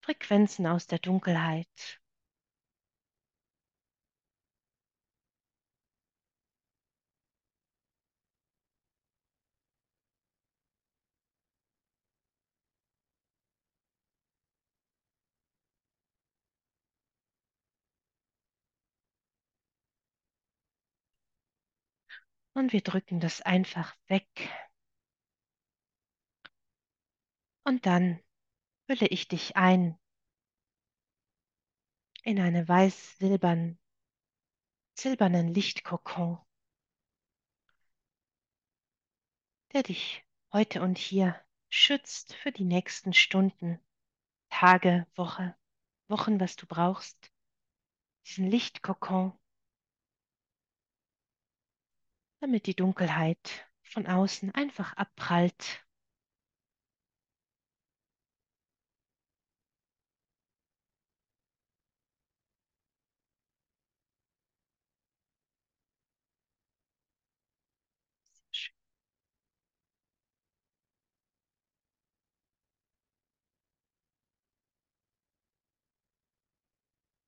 Frequenzen 0.00 0.66
aus 0.66 0.86
der 0.86 0.98
Dunkelheit. 0.98 2.01
Und 22.54 22.72
wir 22.72 22.82
drücken 22.82 23.20
das 23.20 23.40
einfach 23.40 23.96
weg. 24.08 24.26
Und 27.64 27.86
dann 27.86 28.20
hülle 28.88 29.06
ich 29.06 29.28
dich 29.28 29.56
ein 29.56 29.98
in 32.24 32.38
eine 32.38 32.68
weiß-silbern, 32.68 33.78
silbernen 34.94 35.48
Lichtkokon, 35.48 36.38
der 39.72 39.82
dich 39.82 40.24
heute 40.52 40.82
und 40.82 40.98
hier 40.98 41.40
schützt 41.68 42.34
für 42.34 42.52
die 42.52 42.64
nächsten 42.64 43.12
Stunden, 43.12 43.80
Tage, 44.50 45.06
Woche, 45.14 45.56
Wochen, 46.08 46.38
was 46.38 46.56
du 46.56 46.66
brauchst. 46.66 47.32
Diesen 48.26 48.46
Lichtkokon, 48.48 49.32
damit 52.42 52.66
die 52.66 52.76
Dunkelheit 52.76 53.66
von 53.82 54.06
außen 54.06 54.54
einfach 54.54 54.92
abprallt. 54.98 55.82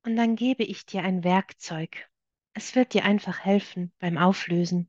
Und 0.03 0.17
dann 0.17 0.35
gebe 0.35 0.63
ich 0.63 0.87
dir 0.87 1.03
ein 1.03 1.25
Werkzeug. 1.25 2.09
Es 2.55 2.75
wird 2.75 2.95
dir 2.95 3.05
einfach 3.05 3.41
helfen 3.45 3.93
beim 3.99 4.17
Auflösen. 4.17 4.89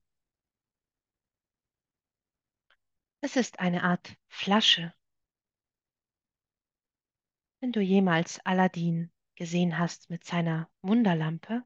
Es 3.25 3.35
ist 3.35 3.57
eine 3.57 3.81
Art 3.81 4.15
Flasche. 4.27 4.93
Wenn 7.59 7.71
du 7.71 7.81
jemals 7.81 8.39
Aladdin 8.45 9.11
gesehen 9.33 9.79
hast 9.79 10.11
mit 10.11 10.23
seiner 10.23 10.69
Wunderlampe, 10.83 11.63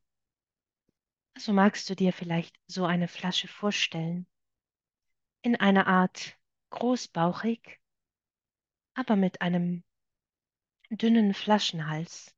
so 1.37 1.51
magst 1.51 1.89
du 1.89 1.97
dir 1.97 2.13
vielleicht 2.13 2.57
so 2.67 2.85
eine 2.85 3.09
Flasche 3.09 3.49
vorstellen. 3.49 4.25
In 5.41 5.57
einer 5.57 5.87
Art 5.87 6.39
großbauchig, 6.69 7.81
aber 8.93 9.17
mit 9.17 9.41
einem 9.41 9.83
dünnen 10.89 11.33
Flaschenhals. 11.33 12.33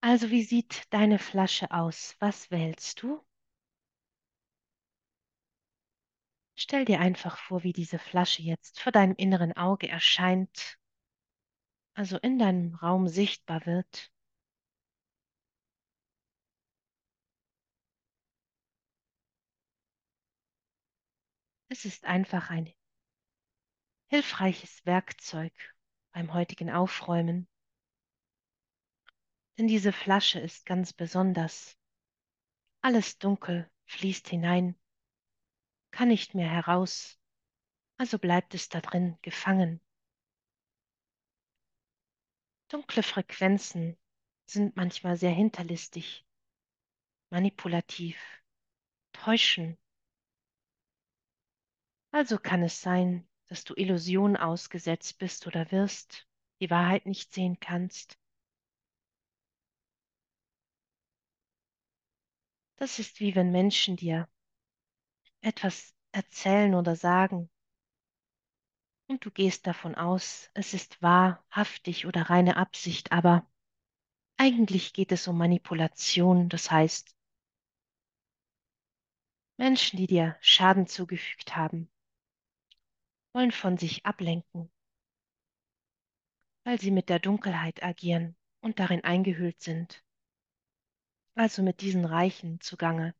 Also 0.00 0.30
wie 0.30 0.42
sieht 0.42 0.84
deine 0.88 1.18
Flasche 1.18 1.70
aus? 1.70 2.16
Was 2.18 2.50
wählst 2.50 3.02
du? 3.02 3.27
Stell 6.60 6.84
dir 6.84 6.98
einfach 6.98 7.38
vor, 7.38 7.62
wie 7.62 7.72
diese 7.72 8.00
Flasche 8.00 8.42
jetzt 8.42 8.80
vor 8.80 8.90
deinem 8.90 9.14
inneren 9.14 9.56
Auge 9.56 9.88
erscheint, 9.88 10.76
also 11.94 12.18
in 12.18 12.36
deinem 12.36 12.74
Raum 12.74 13.06
sichtbar 13.06 13.64
wird. 13.64 14.10
Es 21.68 21.84
ist 21.84 22.06
einfach 22.06 22.50
ein 22.50 22.74
hilfreiches 24.08 24.84
Werkzeug 24.84 25.52
beim 26.12 26.34
heutigen 26.34 26.70
Aufräumen. 26.70 27.46
Denn 29.58 29.68
diese 29.68 29.92
Flasche 29.92 30.40
ist 30.40 30.66
ganz 30.66 30.92
besonders. 30.92 31.78
Alles 32.80 33.18
dunkel 33.18 33.70
fließt 33.86 34.26
hinein, 34.26 34.74
kann 35.90 36.08
nicht 36.08 36.34
mehr 36.34 36.48
heraus, 36.48 37.18
also 37.96 38.18
bleibt 38.18 38.54
es 38.54 38.68
da 38.68 38.80
drin 38.80 39.18
gefangen. 39.22 39.80
Dunkle 42.68 43.02
Frequenzen 43.02 43.96
sind 44.46 44.76
manchmal 44.76 45.16
sehr 45.16 45.32
hinterlistig, 45.32 46.26
manipulativ, 47.30 48.16
täuschen 49.12 49.78
Also 52.10 52.38
kann 52.38 52.62
es 52.62 52.80
sein, 52.80 53.28
dass 53.48 53.64
du 53.64 53.74
Illusion 53.74 54.36
ausgesetzt 54.36 55.18
bist 55.18 55.46
oder 55.46 55.70
wirst, 55.70 56.26
die 56.60 56.70
Wahrheit 56.70 57.04
nicht 57.06 57.32
sehen 57.32 57.60
kannst. 57.60 58.18
Das 62.76 62.98
ist 62.98 63.20
wie 63.20 63.34
wenn 63.34 63.50
Menschen 63.50 63.96
dir 63.96 64.28
etwas 65.40 65.94
erzählen 66.12 66.74
oder 66.74 66.96
sagen 66.96 67.50
und 69.08 69.24
du 69.24 69.30
gehst 69.30 69.66
davon 69.66 69.94
aus, 69.94 70.50
es 70.54 70.74
ist 70.74 71.00
wahrhaftig 71.02 72.06
oder 72.06 72.22
reine 72.30 72.56
Absicht, 72.56 73.10
aber 73.10 73.50
eigentlich 74.36 74.92
geht 74.92 75.12
es 75.12 75.26
um 75.26 75.38
Manipulation, 75.38 76.48
das 76.48 76.70
heißt 76.70 77.16
Menschen, 79.56 79.96
die 79.96 80.06
dir 80.06 80.36
Schaden 80.40 80.86
zugefügt 80.86 81.56
haben, 81.56 81.90
wollen 83.32 83.50
von 83.50 83.76
sich 83.76 84.06
ablenken, 84.06 84.70
weil 86.64 86.78
sie 86.80 86.90
mit 86.90 87.08
der 87.08 87.18
Dunkelheit 87.18 87.82
agieren 87.82 88.36
und 88.60 88.78
darin 88.78 89.02
eingehüllt 89.02 89.60
sind, 89.60 90.04
also 91.34 91.62
mit 91.62 91.80
diesen 91.80 92.04
Reichen 92.04 92.60
zugange. 92.60 93.14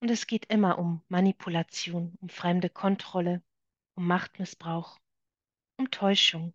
Und 0.00 0.10
es 0.10 0.26
geht 0.26 0.46
immer 0.46 0.78
um 0.78 1.02
Manipulation, 1.08 2.16
um 2.20 2.28
fremde 2.28 2.70
Kontrolle, 2.70 3.42
um 3.94 4.06
Machtmissbrauch, 4.06 4.98
um 5.76 5.90
Täuschung, 5.90 6.54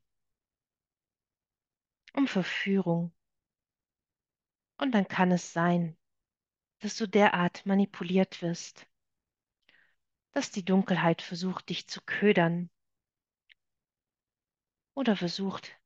um 2.13 2.27
Verführung. 2.27 3.13
Und 4.77 4.91
dann 4.91 5.07
kann 5.07 5.31
es 5.31 5.51
sein, 5.51 5.97
dass 6.79 6.97
du 6.97 7.07
derart 7.07 7.65
manipuliert 7.65 8.41
wirst, 8.41 8.87
dass 10.31 10.51
die 10.51 10.65
Dunkelheit 10.65 11.21
versucht, 11.21 11.69
dich 11.69 11.87
zu 11.87 12.01
ködern 12.01 12.69
oder 14.95 15.15
versucht, 15.15 15.77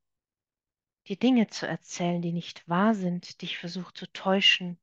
dir 1.08 1.18
Dinge 1.18 1.48
zu 1.48 1.68
erzählen, 1.68 2.22
die 2.22 2.34
nicht 2.34 2.68
wahr 2.68 2.94
sind, 2.94 3.42
dich 3.42 3.58
versucht 3.58 3.98
zu 3.98 4.12
täuschen, 4.12 4.80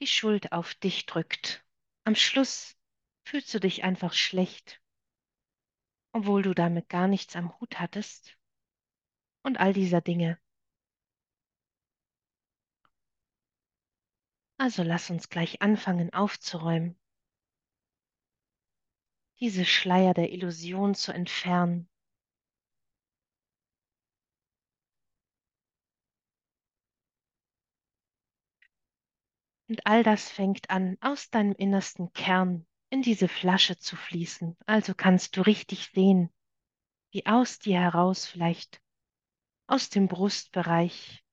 die 0.00 0.06
Schuld 0.06 0.52
auf 0.52 0.74
dich 0.74 1.06
drückt. 1.06 1.64
Am 2.04 2.14
Schluss 2.14 2.76
fühlst 3.24 3.52
du 3.54 3.60
dich 3.60 3.84
einfach 3.84 4.12
schlecht, 4.12 4.82
obwohl 6.12 6.42
du 6.42 6.54
damit 6.54 6.88
gar 6.88 7.08
nichts 7.08 7.36
am 7.36 7.58
Hut 7.58 7.80
hattest 7.80 8.36
und 9.42 9.58
all 9.58 9.72
dieser 9.72 10.00
Dinge. 10.00 10.38
Also 14.58 14.82
lass 14.82 15.10
uns 15.10 15.28
gleich 15.28 15.62
anfangen 15.62 16.12
aufzuräumen, 16.12 16.98
diese 19.40 19.64
Schleier 19.64 20.14
der 20.14 20.32
Illusion 20.32 20.94
zu 20.94 21.12
entfernen. 21.12 21.88
Und 29.68 29.86
all 29.86 30.02
das 30.02 30.30
fängt 30.30 30.70
an, 30.70 30.96
aus 31.00 31.30
deinem 31.30 31.52
innersten 31.52 32.12
Kern 32.12 32.66
in 32.90 33.02
diese 33.02 33.28
Flasche 33.28 33.78
zu 33.78 33.96
fließen. 33.96 34.56
Also 34.66 34.94
kannst 34.94 35.36
du 35.36 35.40
richtig 35.40 35.90
sehen, 35.94 36.30
wie 37.10 37.26
aus 37.26 37.58
dir 37.58 37.80
heraus 37.80 38.26
vielleicht 38.26 38.80
aus 39.66 39.88
dem 39.88 40.08
Brustbereich, 40.08 41.24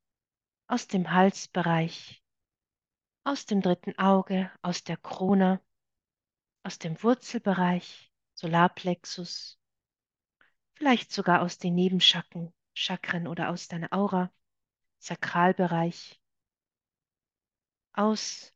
aus 0.68 0.88
dem 0.88 1.12
Halsbereich, 1.12 2.24
aus 3.24 3.46
dem 3.46 3.62
dritten 3.62 3.98
Auge, 4.00 4.50
aus 4.62 4.84
der 4.84 4.98
Krone, 4.98 5.62
aus 6.64 6.80
dem 6.80 7.02
Wurzelbereich, 7.04 8.12
Solarplexus, 8.34 9.60
vielleicht 10.76 11.12
sogar 11.12 11.42
aus 11.42 11.58
den 11.58 11.76
Nebenchakren, 11.76 12.54
Chakren 12.74 13.28
oder 13.28 13.50
aus 13.50 13.68
deiner 13.68 13.92
Aura, 13.92 14.32
Sakralbereich, 15.00 16.21
aus 17.94 18.54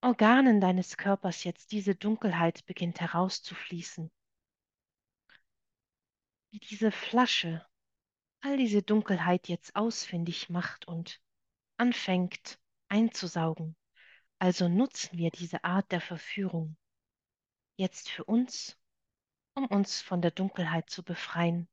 Organen 0.00 0.60
deines 0.60 0.96
Körpers 0.96 1.44
jetzt 1.44 1.72
diese 1.72 1.94
Dunkelheit 1.94 2.64
beginnt 2.66 3.00
herauszufließen. 3.00 4.10
Wie 6.50 6.58
diese 6.60 6.92
Flasche 6.92 7.66
all 8.40 8.56
diese 8.56 8.82
Dunkelheit 8.82 9.48
jetzt 9.48 9.74
ausfindig 9.74 10.48
macht 10.50 10.86
und 10.86 11.20
anfängt 11.78 12.58
einzusaugen. 12.88 13.76
Also 14.38 14.68
nutzen 14.68 15.18
wir 15.18 15.30
diese 15.30 15.64
Art 15.64 15.90
der 15.90 16.00
Verführung 16.00 16.76
jetzt 17.76 18.08
für 18.08 18.24
uns, 18.24 18.78
um 19.54 19.66
uns 19.66 20.00
von 20.00 20.22
der 20.22 20.30
Dunkelheit 20.30 20.90
zu 20.90 21.02
befreien. 21.02 21.68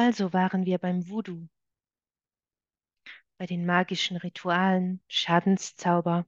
Also 0.00 0.32
waren 0.32 0.64
wir 0.64 0.78
beim 0.78 1.08
Voodoo, 1.08 1.48
bei 3.36 3.46
den 3.46 3.66
magischen 3.66 4.16
Ritualen, 4.16 5.02
Schadenszauber, 5.08 6.24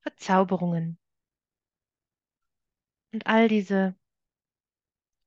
Verzauberungen 0.00 0.98
und 3.14 3.26
all 3.26 3.48
diese 3.48 3.96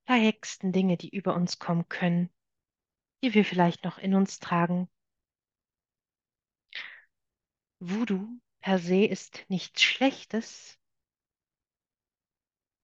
verhexten 0.06 0.71
Dinge, 0.71 0.95
die 0.95 1.10
über 1.10 1.34
uns 1.34 1.58
kommen 1.58 1.89
können, 1.89 2.30
die 3.23 3.34
wir 3.34 3.45
vielleicht 3.45 3.84
noch 3.84 3.97
in 3.97 4.13
uns 4.13 4.38
tragen. 4.38 4.88
Voodoo 7.80 8.27
per 8.60 8.77
se 8.77 9.06
ist 9.06 9.43
nichts 9.49 9.82
Schlechtes. 9.82 10.80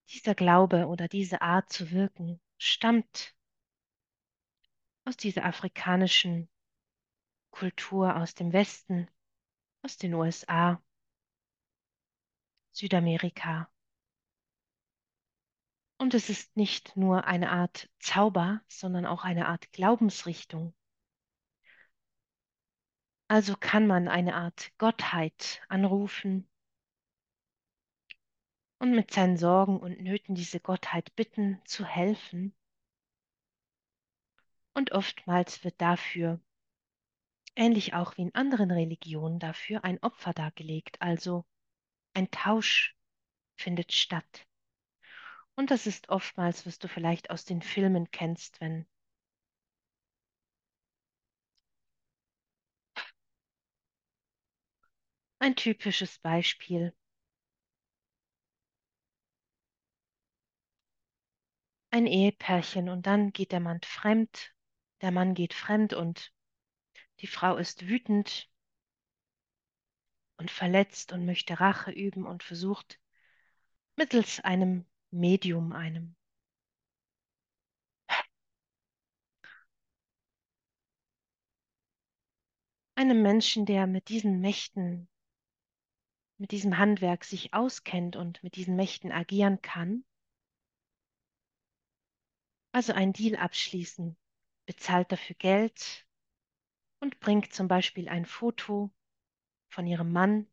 Dieser 0.09 0.33
Glaube 0.33 0.87
oder 0.87 1.07
diese 1.07 1.43
Art 1.43 1.71
zu 1.71 1.91
wirken 1.91 2.41
stammt 2.57 3.35
aus 5.05 5.17
dieser 5.17 5.45
afrikanischen 5.45 6.49
Kultur 7.51 8.15
aus 8.15 8.33
dem 8.33 8.51
Westen, 8.51 9.07
aus 9.83 9.97
den 9.97 10.13
USA, 10.13 10.81
Südamerika. 12.71 13.69
Und 15.97 16.13
es 16.13 16.29
ist 16.29 16.57
nicht 16.57 16.97
nur 16.97 17.25
eine 17.25 17.51
Art 17.51 17.89
Zauber, 17.99 18.61
sondern 18.67 19.05
auch 19.05 19.23
eine 19.23 19.47
Art 19.47 19.71
Glaubensrichtung. 19.71 20.73
Also 23.27 23.55
kann 23.55 23.87
man 23.87 24.07
eine 24.07 24.35
Art 24.35 24.71
Gottheit 24.77 25.61
anrufen 25.69 26.49
und 28.79 28.95
mit 28.95 29.11
seinen 29.11 29.37
Sorgen 29.37 29.79
und 29.79 30.01
Nöten 30.01 30.35
diese 30.35 30.59
Gottheit 30.59 31.15
bitten 31.15 31.61
zu 31.65 31.85
helfen. 31.85 32.53
Und 34.75 34.91
oftmals 34.91 35.63
wird 35.63 35.79
dafür, 35.79 36.39
ähnlich 37.55 37.93
auch 37.93 38.17
wie 38.17 38.23
in 38.23 38.35
anderen 38.35 38.71
Religionen, 38.71 39.39
dafür 39.39 39.83
ein 39.83 40.01
Opfer 40.03 40.33
dargelegt, 40.33 41.01
also 41.01 41.45
ein 42.13 42.29
Tausch 42.31 42.95
findet 43.55 43.91
statt. 43.93 44.47
Und 45.55 45.71
das 45.71 45.87
ist 45.87 46.09
oftmals, 46.09 46.65
was 46.65 46.79
du 46.79 46.87
vielleicht 46.87 47.29
aus 47.29 47.45
den 47.45 47.61
Filmen 47.61 48.09
kennst, 48.11 48.59
wenn 48.61 48.85
ein 55.39 55.55
typisches 55.55 56.17
Beispiel. 56.19 56.93
Ein 61.91 62.07
Ehepärchen 62.07 62.89
und 62.89 63.05
dann 63.05 63.31
geht 63.33 63.51
der 63.51 63.59
Mann 63.59 63.79
fremd, 63.83 64.53
der 65.03 65.11
Mann 65.11 65.33
geht 65.33 65.53
fremd 65.53 65.93
und 65.93 66.33
die 67.19 67.27
Frau 67.27 67.57
ist 67.57 67.87
wütend 67.87 68.49
und 70.37 70.49
verletzt 70.49 71.11
und 71.11 71.25
möchte 71.25 71.59
Rache 71.59 71.91
üben 71.91 72.25
und 72.25 72.41
versucht 72.41 73.01
mittels 73.97 74.39
einem 74.39 74.85
Medium, 75.11 75.73
einem 75.73 76.15
einem 82.95 83.21
Menschen, 83.21 83.65
der 83.65 83.87
mit 83.87 84.07
diesen 84.07 84.39
Mächten, 84.39 85.09
mit 86.37 86.51
diesem 86.51 86.77
Handwerk 86.77 87.25
sich 87.25 87.53
auskennt 87.53 88.15
und 88.15 88.41
mit 88.41 88.55
diesen 88.55 88.77
Mächten 88.77 89.11
agieren 89.11 89.61
kann, 89.61 90.05
also 92.71 92.93
einen 92.93 93.11
Deal 93.11 93.35
abschließen, 93.35 94.17
bezahlt 94.65 95.11
dafür 95.11 95.35
Geld 95.35 96.05
und 96.99 97.19
bringt 97.19 97.53
zum 97.53 97.67
Beispiel 97.67 98.09
ein 98.09 98.25
Foto 98.25 98.91
von 99.69 99.85
ihrem 99.87 100.11
Mann 100.11 100.47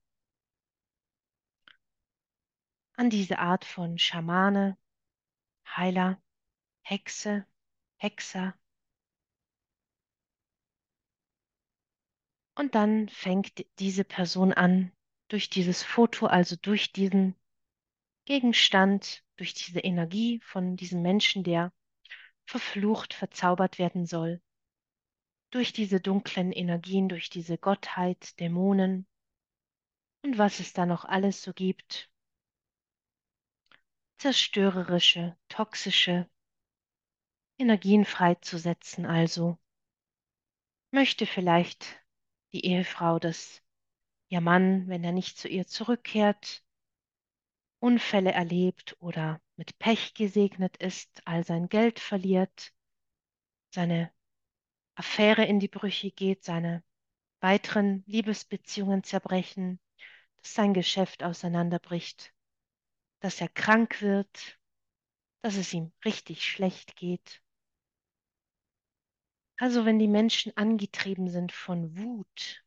an 2.94 3.08
diese 3.08 3.38
Art 3.38 3.64
von 3.64 3.98
Schamane, 3.98 4.76
Heiler, 5.66 6.20
Hexe, 6.82 7.46
Hexer. 7.96 8.54
Und 12.54 12.74
dann 12.74 13.08
fängt 13.08 13.64
diese 13.78 14.04
Person 14.04 14.52
an, 14.52 14.92
durch 15.28 15.48
dieses 15.48 15.82
Foto, 15.82 16.26
also 16.26 16.56
durch 16.56 16.92
diesen 16.92 17.36
Gegenstand, 18.26 19.24
durch 19.36 19.54
diese 19.54 19.80
Energie 19.80 20.40
von 20.40 20.76
diesem 20.76 21.00
Menschen, 21.00 21.42
der 21.42 21.72
verflucht, 22.50 23.14
verzaubert 23.14 23.78
werden 23.78 24.06
soll, 24.06 24.42
durch 25.50 25.72
diese 25.72 26.00
dunklen 26.00 26.50
Energien, 26.50 27.08
durch 27.08 27.30
diese 27.30 27.56
Gottheit, 27.56 28.38
Dämonen. 28.40 29.06
Und 30.22 30.36
was 30.36 30.58
es 30.58 30.72
da 30.72 30.84
noch 30.84 31.04
alles 31.04 31.42
so 31.42 31.52
gibt, 31.52 32.10
zerstörerische, 34.18 35.36
toxische 35.48 36.28
Energien 37.56 38.04
freizusetzen. 38.04 39.06
Also. 39.06 39.56
Möchte 40.90 41.26
vielleicht 41.26 42.04
die 42.52 42.66
Ehefrau, 42.66 43.20
dass 43.20 43.62
ihr 44.28 44.40
Mann, 44.40 44.88
wenn 44.88 45.04
er 45.04 45.12
nicht 45.12 45.38
zu 45.38 45.46
ihr 45.48 45.68
zurückkehrt, 45.68 46.64
Unfälle 47.78 48.32
erlebt 48.32 48.96
oder 48.98 49.40
mit 49.60 49.78
Pech 49.78 50.14
gesegnet 50.14 50.78
ist, 50.78 51.20
all 51.26 51.44
sein 51.44 51.68
Geld 51.68 52.00
verliert, 52.00 52.72
seine 53.74 54.10
Affäre 54.94 55.44
in 55.44 55.60
die 55.60 55.68
Brüche 55.68 56.10
geht, 56.10 56.44
seine 56.44 56.82
weiteren 57.40 58.02
Liebesbeziehungen 58.06 59.04
zerbrechen, 59.04 59.78
dass 60.36 60.54
sein 60.54 60.72
Geschäft 60.72 61.22
auseinanderbricht, 61.22 62.32
dass 63.20 63.42
er 63.42 63.50
krank 63.50 64.00
wird, 64.00 64.58
dass 65.42 65.56
es 65.56 65.74
ihm 65.74 65.92
richtig 66.06 66.42
schlecht 66.42 66.96
geht. 66.96 67.42
Also 69.58 69.84
wenn 69.84 69.98
die 69.98 70.08
Menschen 70.08 70.56
angetrieben 70.56 71.28
sind 71.28 71.52
von 71.52 71.98
Wut, 71.98 72.64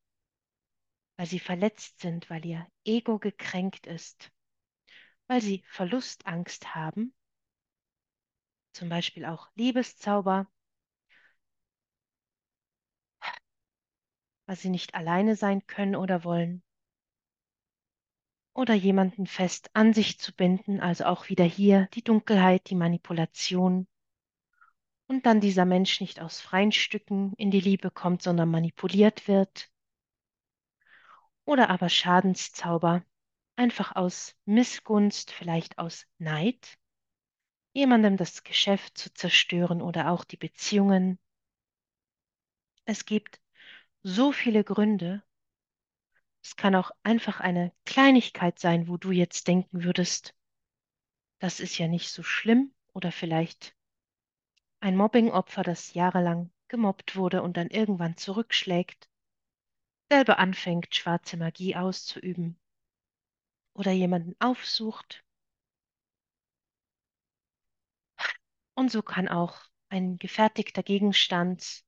weil 1.18 1.26
sie 1.26 1.40
verletzt 1.40 2.02
sind, 2.02 2.30
weil 2.30 2.46
ihr 2.46 2.68
Ego 2.86 3.18
gekränkt 3.18 3.88
ist, 3.88 4.32
weil 5.28 5.42
sie 5.42 5.64
Verlustangst 5.68 6.76
haben, 6.76 7.14
zum 8.74 8.90
Beispiel 8.90 9.26
auch 9.26 9.50
Liebeszauber, 9.56 10.48
weil 14.46 14.56
sie 14.56 14.70
nicht 14.70 14.96
alleine 14.96 15.36
sein 15.36 15.68
können 15.68 15.96
oder 15.96 16.24
wollen, 16.24 16.64
oder 18.54 18.74
jemanden 18.74 19.28
fest 19.28 19.70
an 19.74 19.94
sich 19.94 20.20
zu 20.20 20.34
binden, 20.34 20.80
also 20.80 21.06
auch 21.06 21.30
wieder 21.30 21.44
hier 21.46 21.88
die 21.94 22.04
Dunkelheit, 22.04 22.70
die 22.70 22.76
Manipulation, 22.76 23.88
und 25.08 25.26
dann 25.26 25.42
dieser 25.42 25.66
Mensch 25.66 26.02
nicht 26.02 26.20
aus 26.22 26.42
freien 26.42 26.72
Stücken 26.72 27.34
in 27.38 27.52
die 27.52 27.60
Liebe 27.60 27.92
kommt, 27.92 28.22
sondern 28.22 28.50
manipuliert 28.50 29.28
wird, 29.28 29.70
oder 31.46 31.70
aber 31.70 31.90
Schadenszauber, 31.90 33.04
einfach 33.56 33.96
aus 33.96 34.36
Missgunst, 34.46 35.32
vielleicht 35.32 35.78
aus 35.78 36.06
Neid, 36.18 36.78
jemandem 37.74 38.18
das 38.18 38.44
Geschäft 38.44 38.98
zu 38.98 39.14
zerstören 39.14 39.82
oder 39.82 40.12
auch 40.12 40.24
die 40.24 40.38
Beziehungen. 40.38 41.20
Es 42.86 43.06
gibt 43.06 43.40
so 44.02 44.32
viele 44.32 44.64
Gründe. 44.64 45.24
Es 46.42 46.56
kann 46.56 46.76
auch 46.76 46.92
einfach 47.04 47.40
eine 47.40 47.72
Kleinigkeit 47.86 48.60
sein, 48.60 48.88
wo 48.88 48.98
du 48.98 49.12
jetzt 49.12 49.48
denken 49.48 49.84
würdest, 49.84 50.36
das 51.40 51.60
ist 51.60 51.78
ja 51.78 51.88
nicht 51.88 52.10
so 52.10 52.24
schlimm 52.24 52.74
oder 52.94 53.12
vielleicht 53.12 53.76
ein 54.80 54.98
Mobbingopfer, 54.98 55.64
das 55.64 55.94
jahrelang 55.94 56.52
gemobbt 56.68 57.16
wurde 57.16 57.42
und 57.42 57.56
dann 57.56 57.68
irgendwann 57.68 58.18
zurückschlägt, 58.18 59.10
selber 60.10 60.40
anfängt, 60.40 60.94
schwarze 60.94 61.38
Magie 61.38 61.76
auszuüben 61.76 62.60
oder 63.74 63.92
jemanden 63.92 64.36
aufsucht. 64.40 65.24
Und 68.76 68.92
so 68.92 69.02
kann 69.02 69.28
auch 69.28 69.60
ein 69.90 70.18
gefertigter 70.18 70.84
Gegenstand 70.84 71.84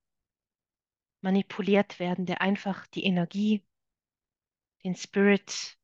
manipuliert 1.22 2.00
werden, 2.00 2.26
der 2.26 2.42
einfach 2.42 2.86
die 2.88 3.04
Energie, 3.04 3.66
den 4.84 4.96
Spirit 4.96 5.78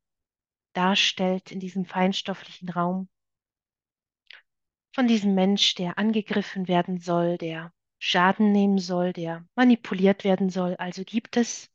darstellt 0.74 1.52
in 1.52 1.60
diesem 1.60 1.86
feinstofflichen 1.86 2.70
Raum. 2.70 3.10
Von 4.94 5.08
diesem 5.08 5.34
Mensch, 5.34 5.74
der 5.76 5.98
angegriffen 5.98 6.68
werden 6.68 7.00
soll, 7.00 7.38
der 7.38 7.74
Schaden 7.98 8.52
nehmen 8.52 8.78
soll, 8.78 9.14
der 9.14 9.48
manipuliert 9.56 10.24
werden 10.24 10.50
soll. 10.50 10.76
Also 10.76 11.04
gibt 11.04 11.38
es 11.38 11.72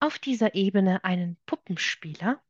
auf 0.00 0.18
dieser 0.18 0.54
Ebene 0.54 1.02
einen 1.04 1.36
Puppenspieler, 1.46 2.42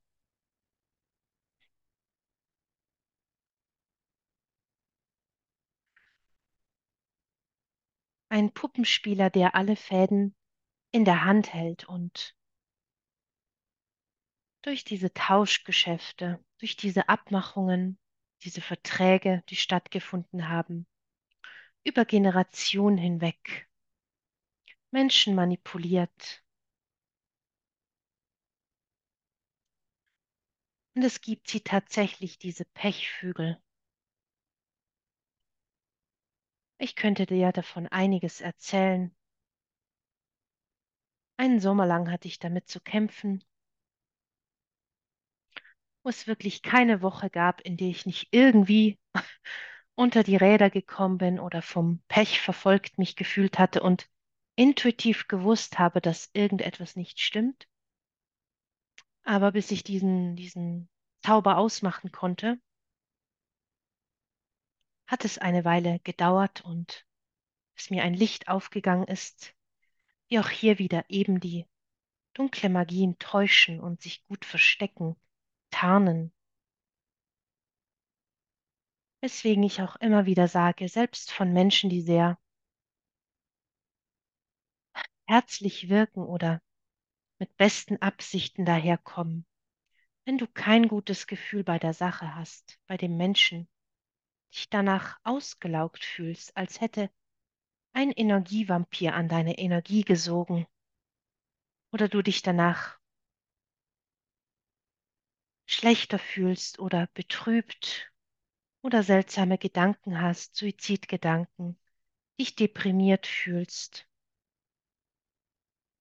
ein 8.34 8.52
Puppenspieler, 8.52 9.30
der 9.30 9.54
alle 9.54 9.76
Fäden 9.76 10.34
in 10.90 11.04
der 11.04 11.24
Hand 11.24 11.54
hält 11.54 11.88
und 11.88 12.36
durch 14.62 14.82
diese 14.82 15.12
Tauschgeschäfte, 15.14 16.44
durch 16.58 16.76
diese 16.76 17.08
Abmachungen, 17.08 17.96
diese 18.42 18.60
Verträge, 18.60 19.44
die 19.50 19.54
stattgefunden 19.54 20.48
haben, 20.48 20.88
über 21.84 22.04
Generationen 22.04 22.98
hinweg 22.98 23.70
Menschen 24.90 25.36
manipuliert. 25.36 26.42
Und 30.96 31.04
es 31.04 31.20
gibt 31.20 31.46
sie 31.46 31.60
tatsächlich, 31.60 32.40
diese 32.40 32.64
Pechvögel. 32.64 33.63
Ich 36.84 36.96
könnte 36.96 37.24
dir 37.24 37.38
ja 37.38 37.50
davon 37.50 37.88
einiges 37.88 38.42
erzählen. 38.42 39.10
Einen 41.38 41.58
Sommer 41.58 41.86
lang 41.86 42.10
hatte 42.10 42.28
ich 42.28 42.38
damit 42.40 42.68
zu 42.68 42.78
kämpfen, 42.78 43.42
wo 46.02 46.10
es 46.10 46.26
wirklich 46.26 46.60
keine 46.60 47.00
Woche 47.00 47.30
gab, 47.30 47.62
in 47.62 47.78
der 47.78 47.88
ich 47.88 48.04
nicht 48.04 48.28
irgendwie 48.32 48.98
unter 49.94 50.22
die 50.22 50.36
Räder 50.36 50.68
gekommen 50.68 51.16
bin 51.16 51.40
oder 51.40 51.62
vom 51.62 52.02
Pech 52.06 52.42
verfolgt 52.42 52.98
mich 52.98 53.16
gefühlt 53.16 53.58
hatte 53.58 53.82
und 53.82 54.06
intuitiv 54.54 55.26
gewusst 55.26 55.78
habe, 55.78 56.02
dass 56.02 56.28
irgendetwas 56.34 56.96
nicht 56.96 57.18
stimmt. 57.18 57.66
Aber 59.22 59.52
bis 59.52 59.70
ich 59.70 59.84
diesen, 59.84 60.36
diesen 60.36 60.90
Zauber 61.22 61.56
ausmachen 61.56 62.12
konnte, 62.12 62.60
hat 65.06 65.24
es 65.24 65.38
eine 65.38 65.64
Weile 65.64 66.00
gedauert 66.00 66.62
und 66.62 67.06
bis 67.74 67.90
mir 67.90 68.02
ein 68.04 68.14
Licht 68.14 68.48
aufgegangen 68.48 69.06
ist, 69.06 69.54
wie 70.28 70.38
auch 70.38 70.48
hier 70.48 70.78
wieder 70.78 71.04
eben 71.08 71.40
die 71.40 71.66
dunkle 72.34 72.68
Magien 72.68 73.18
täuschen 73.18 73.80
und 73.80 74.02
sich 74.02 74.24
gut 74.24 74.44
verstecken, 74.44 75.16
tarnen. 75.70 76.32
Weswegen 79.20 79.62
ich 79.62 79.80
auch 79.82 79.96
immer 79.96 80.26
wieder 80.26 80.48
sage, 80.48 80.88
selbst 80.88 81.32
von 81.32 81.52
Menschen, 81.52 81.90
die 81.90 82.02
sehr 82.02 82.38
herzlich 85.26 85.88
wirken 85.88 86.24
oder 86.24 86.60
mit 87.38 87.56
besten 87.56 88.00
Absichten 88.02 88.64
daherkommen, 88.64 89.46
wenn 90.24 90.38
du 90.38 90.46
kein 90.46 90.88
gutes 90.88 91.26
Gefühl 91.26 91.64
bei 91.64 91.78
der 91.78 91.94
Sache 91.94 92.34
hast, 92.34 92.78
bei 92.86 92.96
dem 92.96 93.16
Menschen, 93.16 93.68
dich 94.54 94.70
danach 94.70 95.18
ausgelaugt 95.24 96.04
fühlst, 96.04 96.56
als 96.56 96.80
hätte 96.80 97.10
ein 97.92 98.12
Energievampir 98.12 99.14
an 99.14 99.28
deine 99.28 99.58
Energie 99.58 100.02
gesogen, 100.02 100.66
oder 101.92 102.08
du 102.08 102.22
dich 102.22 102.42
danach 102.42 102.98
schlechter 105.66 106.18
fühlst 106.18 106.78
oder 106.78 107.08
betrübt 107.14 108.12
oder 108.82 109.02
seltsame 109.02 109.58
Gedanken 109.58 110.20
hast, 110.20 110.56
Suizidgedanken, 110.56 111.78
dich 112.38 112.54
deprimiert 112.54 113.26
fühlst, 113.26 114.08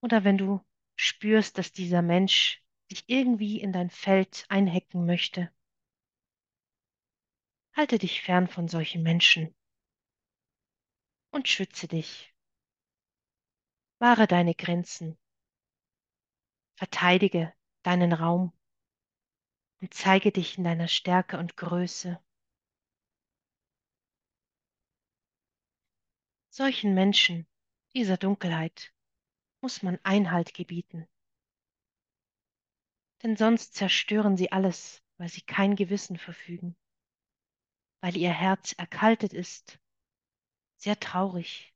oder 0.00 0.22
wenn 0.22 0.36
du 0.36 0.60
spürst, 0.96 1.56
dass 1.56 1.72
dieser 1.72 2.02
Mensch 2.02 2.62
dich 2.90 3.04
irgendwie 3.06 3.60
in 3.60 3.72
dein 3.72 3.90
Feld 3.90 4.44
einhecken 4.48 5.06
möchte. 5.06 5.50
Halte 7.76 7.98
dich 7.98 8.22
fern 8.22 8.46
von 8.46 8.68
solchen 8.68 9.02
Menschen 9.02 9.52
und 11.32 11.48
schütze 11.48 11.88
dich. 11.88 12.32
Wahre 13.98 14.28
deine 14.28 14.54
Grenzen. 14.54 15.18
Verteidige 16.76 17.52
deinen 17.82 18.12
Raum 18.12 18.52
und 19.80 19.92
zeige 19.92 20.30
dich 20.30 20.56
in 20.56 20.64
deiner 20.64 20.86
Stärke 20.86 21.36
und 21.36 21.56
Größe. 21.56 22.22
Solchen 26.50 26.94
Menschen, 26.94 27.48
dieser 27.92 28.16
Dunkelheit, 28.16 28.94
muss 29.60 29.82
man 29.82 29.98
Einhalt 30.04 30.54
gebieten. 30.54 31.08
Denn 33.24 33.36
sonst 33.36 33.74
zerstören 33.74 34.36
sie 34.36 34.52
alles, 34.52 35.02
weil 35.16 35.28
sie 35.28 35.42
kein 35.42 35.74
Gewissen 35.74 36.18
verfügen, 36.18 36.76
weil 38.04 38.18
ihr 38.18 38.34
Herz 38.34 38.72
erkaltet 38.72 39.32
ist, 39.32 39.80
sehr 40.76 41.00
traurig, 41.00 41.74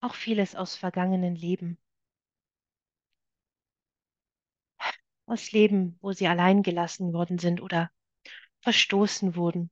auch 0.00 0.14
vieles 0.14 0.56
aus 0.56 0.74
vergangenen 0.74 1.36
Leben, 1.36 1.76
aus 5.26 5.52
Leben, 5.52 5.98
wo 6.00 6.12
sie 6.12 6.28
allein 6.28 6.62
gelassen 6.62 7.12
worden 7.12 7.38
sind 7.38 7.60
oder 7.60 7.90
verstoßen 8.62 9.36
wurden 9.36 9.70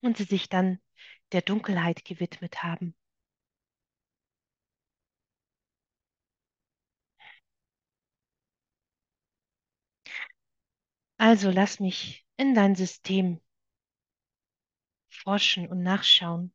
und 0.00 0.16
sie 0.16 0.24
sich 0.24 0.48
dann 0.48 0.80
der 1.32 1.42
Dunkelheit 1.42 2.06
gewidmet 2.06 2.62
haben. 2.62 2.96
Also 11.18 11.50
lass 11.50 11.78
mich 11.78 12.24
in 12.38 12.54
dein 12.54 12.74
System 12.74 13.42
forschen 15.24 15.68
und 15.68 15.82
nachschauen. 15.82 16.52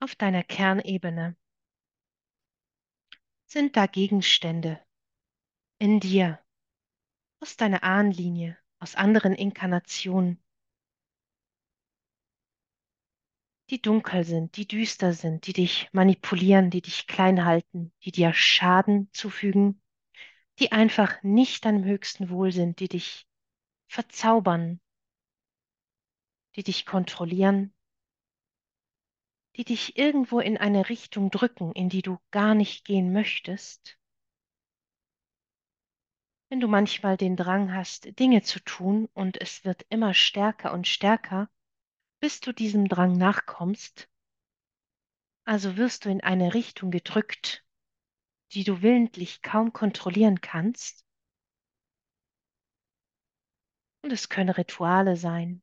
Auf 0.00 0.14
deiner 0.16 0.42
Kernebene 0.42 1.36
sind 3.46 3.76
da 3.76 3.86
Gegenstände 3.86 4.80
in 5.78 6.00
dir, 6.00 6.40
aus 7.40 7.56
deiner 7.56 7.82
Ahnenlinie, 7.82 8.58
aus 8.78 8.96
anderen 8.96 9.34
Inkarnationen, 9.34 10.42
die 13.70 13.80
dunkel 13.80 14.24
sind, 14.24 14.56
die 14.56 14.66
düster 14.66 15.12
sind, 15.12 15.46
die 15.46 15.52
dich 15.52 15.88
manipulieren, 15.92 16.70
die 16.70 16.82
dich 16.82 17.06
klein 17.06 17.44
halten, 17.44 17.92
die 18.04 18.10
dir 18.10 18.34
Schaden 18.34 19.08
zufügen, 19.12 19.80
die 20.58 20.72
einfach 20.72 21.22
nicht 21.22 21.64
deinem 21.64 21.84
höchsten 21.84 22.28
Wohl 22.30 22.52
sind, 22.52 22.80
die 22.80 22.88
dich 22.88 23.26
verzaubern, 23.88 24.80
die 26.56 26.62
dich 26.62 26.86
kontrollieren, 26.86 27.74
die 29.56 29.64
dich 29.64 29.96
irgendwo 29.96 30.40
in 30.40 30.56
eine 30.56 30.88
Richtung 30.88 31.30
drücken, 31.30 31.72
in 31.72 31.88
die 31.88 32.02
du 32.02 32.18
gar 32.30 32.54
nicht 32.54 32.84
gehen 32.84 33.12
möchtest. 33.12 33.98
Wenn 36.48 36.60
du 36.60 36.66
manchmal 36.66 37.16
den 37.16 37.36
Drang 37.36 37.72
hast, 37.72 38.18
Dinge 38.18 38.42
zu 38.42 38.58
tun 38.60 39.08
und 39.14 39.40
es 39.40 39.64
wird 39.64 39.86
immer 39.88 40.14
stärker 40.14 40.72
und 40.72 40.88
stärker, 40.88 41.48
bis 42.20 42.40
du 42.40 42.52
diesem 42.52 42.88
Drang 42.88 43.12
nachkommst, 43.12 44.08
also 45.44 45.76
wirst 45.76 46.04
du 46.04 46.10
in 46.10 46.20
eine 46.20 46.54
Richtung 46.54 46.90
gedrückt, 46.90 47.64
die 48.52 48.64
du 48.64 48.82
willentlich 48.82 49.42
kaum 49.42 49.72
kontrollieren 49.72 50.40
kannst. 50.40 51.04
Und 54.02 54.12
es 54.12 54.28
können 54.28 54.50
Rituale 54.50 55.16
sein. 55.16 55.62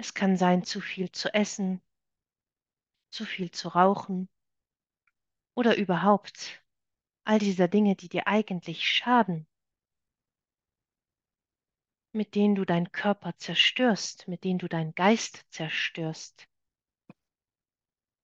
Es 0.00 0.14
kann 0.14 0.38
sein, 0.38 0.64
zu 0.64 0.80
viel 0.80 1.12
zu 1.12 1.34
essen, 1.34 1.82
zu 3.10 3.26
viel 3.26 3.50
zu 3.50 3.68
rauchen 3.68 4.30
oder 5.54 5.76
überhaupt 5.76 6.64
all 7.24 7.38
dieser 7.38 7.68
Dinge, 7.68 7.96
die 7.96 8.08
dir 8.08 8.26
eigentlich 8.26 8.88
schaden, 8.88 9.46
mit 12.12 12.34
denen 12.34 12.54
du 12.54 12.64
deinen 12.64 12.92
Körper 12.92 13.36
zerstörst, 13.36 14.26
mit 14.26 14.42
denen 14.42 14.58
du 14.58 14.68
deinen 14.68 14.94
Geist 14.94 15.44
zerstörst, 15.50 16.48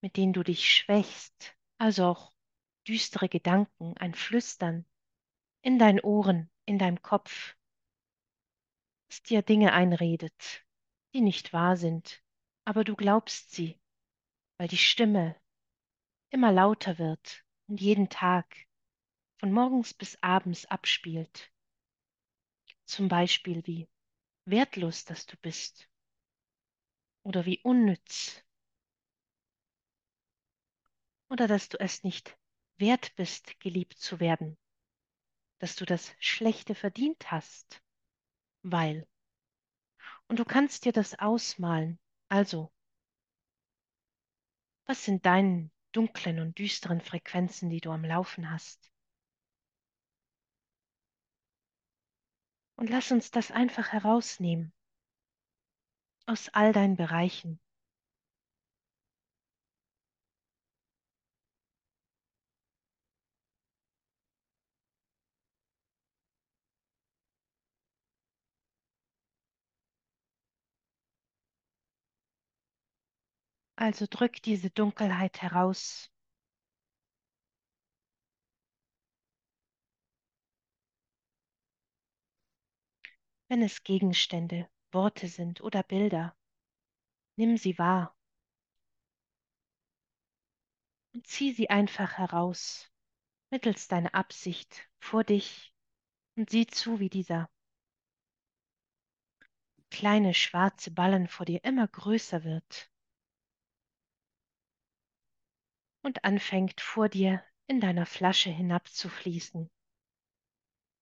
mit 0.00 0.16
denen 0.16 0.32
du 0.32 0.42
dich 0.42 0.66
schwächst, 0.66 1.58
also 1.76 2.06
auch 2.06 2.32
düstere 2.88 3.28
Gedanken, 3.28 3.94
ein 3.98 4.14
Flüstern 4.14 4.86
in 5.60 5.78
deinen 5.78 6.00
Ohren, 6.00 6.50
in 6.64 6.78
deinem 6.78 7.02
Kopf, 7.02 7.54
das 9.08 9.22
dir 9.22 9.42
Dinge 9.42 9.74
einredet, 9.74 10.65
die 11.16 11.22
nicht 11.22 11.54
wahr 11.54 11.78
sind, 11.78 12.22
aber 12.66 12.84
du 12.84 12.94
glaubst 12.94 13.50
sie, 13.50 13.80
weil 14.58 14.68
die 14.68 14.76
Stimme 14.76 15.34
immer 16.28 16.52
lauter 16.52 16.98
wird 16.98 17.42
und 17.68 17.80
jeden 17.80 18.10
Tag 18.10 18.54
von 19.38 19.50
morgens 19.50 19.94
bis 19.94 20.22
abends 20.22 20.66
abspielt. 20.66 21.50
Zum 22.84 23.08
Beispiel 23.08 23.66
wie 23.66 23.88
wertlos, 24.44 25.06
dass 25.06 25.24
du 25.24 25.38
bist 25.38 25.88
oder 27.22 27.46
wie 27.46 27.60
unnütz 27.62 28.44
oder 31.30 31.48
dass 31.48 31.70
du 31.70 31.80
es 31.80 32.04
nicht 32.04 32.36
wert 32.76 33.16
bist, 33.16 33.58
geliebt 33.60 33.98
zu 33.98 34.20
werden, 34.20 34.58
dass 35.60 35.76
du 35.76 35.86
das 35.86 36.14
Schlechte 36.18 36.74
verdient 36.74 37.30
hast, 37.30 37.82
weil. 38.62 39.08
Und 40.28 40.38
du 40.38 40.44
kannst 40.44 40.84
dir 40.84 40.92
das 40.92 41.18
ausmalen. 41.18 41.98
Also, 42.28 42.70
Was 44.86 45.04
sind 45.04 45.26
deine 45.26 45.70
dunklen 45.92 46.40
und 46.40 46.58
düsteren 46.58 47.00
Frequenzen, 47.00 47.70
die 47.70 47.80
du 47.80 47.90
am 47.90 48.04
Laufen 48.04 48.50
hast? 48.50 48.90
Und 52.76 52.88
lass 52.88 53.12
uns 53.12 53.30
das 53.30 53.50
einfach 53.50 53.92
herausnehmen 53.92 54.72
aus 56.26 56.48
all 56.50 56.72
deinen 56.72 56.96
Bereichen. 56.96 57.58
Also 73.76 74.06
drück 74.08 74.42
diese 74.42 74.68
Dunkelheit 74.68 75.40
heraus. 75.40 76.10
Wenn 83.48 83.62
es 83.62 83.82
Gegenstände, 83.82 84.68
Worte 84.92 85.28
sind 85.28 85.60
oder 85.60 85.82
Bilder, 85.82 86.36
nimm 87.36 87.56
sie 87.56 87.78
wahr. 87.78 88.14
Und 91.14 91.26
zieh 91.26 91.52
sie 91.52 91.70
einfach 91.70 92.18
heraus, 92.18 92.90
mittels 93.50 93.88
deiner 93.88 94.14
Absicht 94.14 94.88
vor 95.00 95.24
dich 95.24 95.74
und 96.36 96.50
sieh 96.50 96.66
zu, 96.66 97.00
wie 97.00 97.10
dieser 97.10 97.50
kleine 99.90 100.34
schwarze 100.34 100.90
Ballen 100.92 101.26
vor 101.26 101.46
dir 101.46 101.64
immer 101.64 101.88
größer 101.88 102.44
wird 102.44 102.90
und 106.06 106.22
anfängt 106.22 106.80
vor 106.80 107.08
dir 107.08 107.42
in 107.66 107.80
deiner 107.80 108.06
Flasche 108.06 108.48
hinabzufließen, 108.48 109.68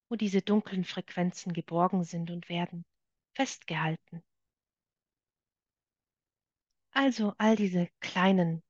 wo 0.09 0.17
diese 0.17 0.41
dunklen 0.41 0.83
Frequenzen 0.83 1.53
geborgen 1.53 2.05
sind 2.05 2.31
und 2.31 2.49
werden 2.49 2.87
festgehalten. 3.35 4.25
Also 6.93 7.35
all 7.37 7.55
diese 7.55 7.91
kleinen 8.01 8.63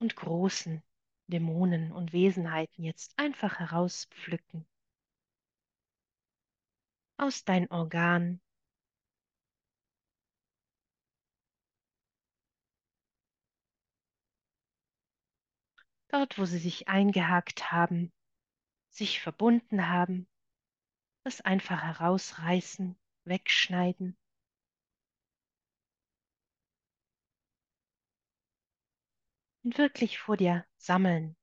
und 0.00 0.16
großen 0.16 0.82
Dämonen 1.28 1.92
und 1.92 2.12
Wesenheiten 2.12 2.82
jetzt 2.82 3.16
einfach 3.16 3.60
herauspflücken 3.60 4.66
aus 7.16 7.44
dein 7.44 7.70
Organ, 7.70 8.40
dort 16.08 16.38
wo 16.38 16.44
sie 16.44 16.58
sich 16.58 16.88
eingehakt 16.88 17.70
haben, 17.70 18.12
sich 18.90 19.20
verbunden 19.20 19.88
haben, 19.88 20.26
das 21.24 21.40
einfach 21.40 21.82
herausreißen, 21.82 22.98
wegschneiden. 23.24 24.16
Und 29.62 29.76
wirklich 29.76 30.18
vor 30.18 30.36
dir 30.38 30.64
sammeln. 30.78 31.36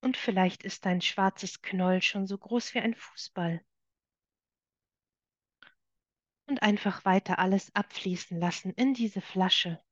Und 0.00 0.16
vielleicht 0.16 0.62
ist 0.62 0.86
dein 0.86 1.02
schwarzes 1.02 1.60
Knoll 1.60 2.00
schon 2.00 2.26
so 2.26 2.38
groß 2.38 2.72
wie 2.74 2.78
ein 2.78 2.94
Fußball. 2.94 3.62
Und 6.48 6.62
einfach 6.62 7.04
weiter 7.04 7.38
alles 7.38 7.74
abfließen 7.74 8.38
lassen 8.38 8.72
in 8.74 8.94
diese 8.94 9.20
Flasche. 9.20 9.84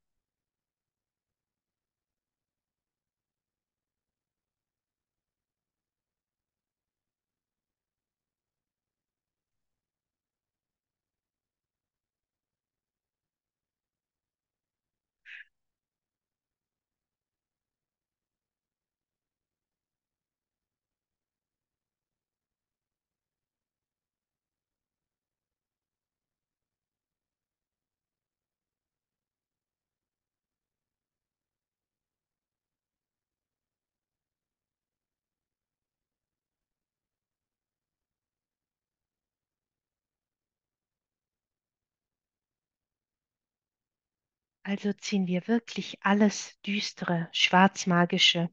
Also 44.67 44.93
ziehen 44.93 45.27
wir 45.27 45.47
wirklich 45.47 46.03
alles 46.03 46.59
Düstere, 46.61 47.29
Schwarzmagische, 47.31 48.49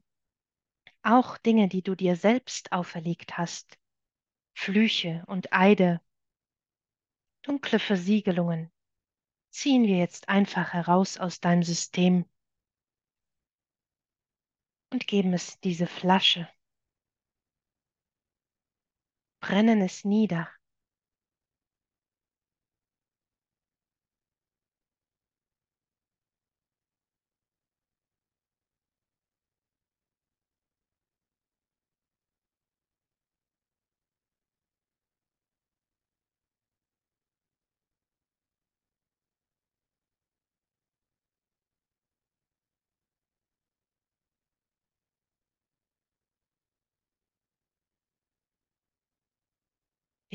auch 1.01 1.39
Dinge, 1.39 1.67
die 1.67 1.81
du 1.81 1.95
dir 1.95 2.15
selbst 2.15 2.71
auferlegt 2.71 3.39
hast, 3.39 3.79
Flüche 4.53 5.23
und 5.25 5.51
Eide, 5.51 6.01
dunkle 7.41 7.79
Versiegelungen, 7.79 8.71
ziehen 9.49 9.87
wir 9.87 9.97
jetzt 9.97 10.29
einfach 10.29 10.73
heraus 10.73 11.17
aus 11.17 11.39
deinem 11.39 11.63
System 11.63 12.29
und 14.91 15.07
geben 15.07 15.33
es 15.33 15.59
diese 15.61 15.87
Flasche, 15.87 16.47
brennen 19.39 19.81
es 19.81 20.05
nieder. 20.05 20.47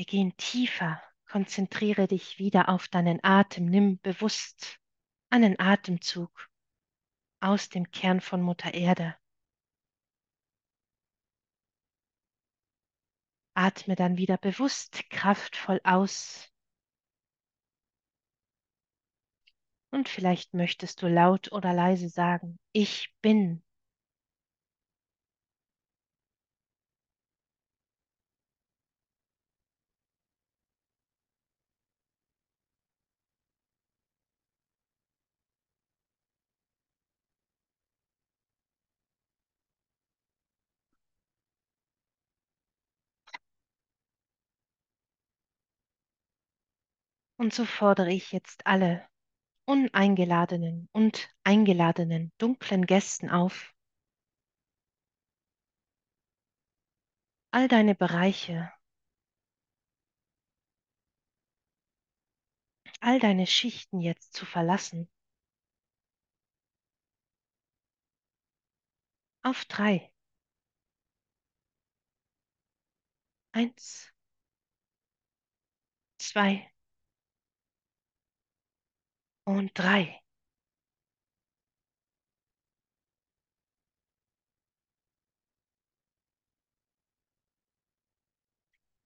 Gehen 0.09 0.35
tiefer. 0.37 1.01
Konzentriere 1.27 2.07
dich 2.07 2.39
wieder 2.39 2.67
auf 2.69 2.87
deinen 2.87 3.23
Atem. 3.23 3.65
Nimm 3.65 3.99
bewusst 3.99 4.79
einen 5.29 5.59
Atemzug 5.59 6.49
aus 7.39 7.69
dem 7.69 7.91
Kern 7.91 8.19
von 8.19 8.41
Mutter 8.41 8.73
Erde. 8.73 9.15
Atme 13.53 13.95
dann 13.95 14.17
wieder 14.17 14.37
bewusst 14.37 15.07
kraftvoll 15.11 15.79
aus. 15.83 16.51
Und 19.91 20.09
vielleicht 20.09 20.55
möchtest 20.55 21.03
du 21.03 21.07
laut 21.07 21.51
oder 21.51 21.73
leise 21.73 22.09
sagen, 22.09 22.57
ich 22.71 23.13
bin. 23.21 23.61
Und 47.39 47.53
so 47.53 47.63
fordere 47.63 48.11
ich 48.11 48.33
jetzt 48.33 48.67
alle 48.67 49.07
uneingeladenen 49.65 50.89
und 50.91 51.29
eingeladenen 51.45 52.33
dunklen 52.37 52.85
Gästen 52.85 53.29
auf, 53.29 53.73
all 57.51 57.69
deine 57.69 57.95
Bereiche, 57.95 58.73
all 62.99 63.19
deine 63.19 63.47
Schichten 63.47 64.01
jetzt 64.01 64.33
zu 64.33 64.45
verlassen. 64.45 65.09
Auf 69.43 69.65
drei. 69.65 70.11
Eins, 73.53 74.11
zwei 76.17 76.71
und 79.49 79.71
drei. 79.73 80.21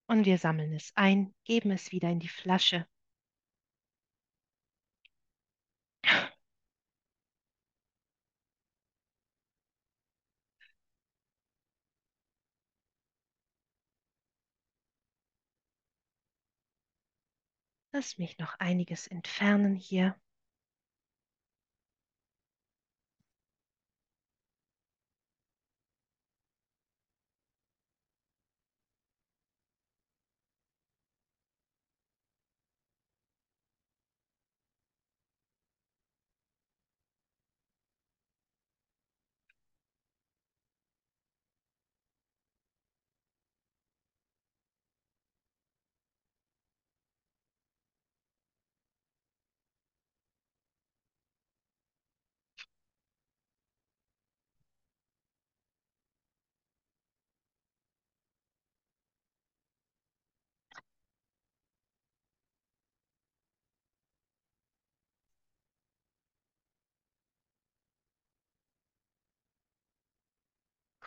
Und 0.07 0.25
wir 0.25 0.37
sammeln 0.37 0.73
es 0.73 0.91
ein, 0.95 1.33
geben 1.45 1.71
es 1.71 1.91
wieder 1.91 2.09
in 2.09 2.19
die 2.19 2.27
Flasche. 2.27 2.85
Lass 17.93 18.17
mich 18.17 18.37
noch 18.39 18.55
einiges 18.59 19.07
entfernen 19.07 19.75
hier. 19.75 20.15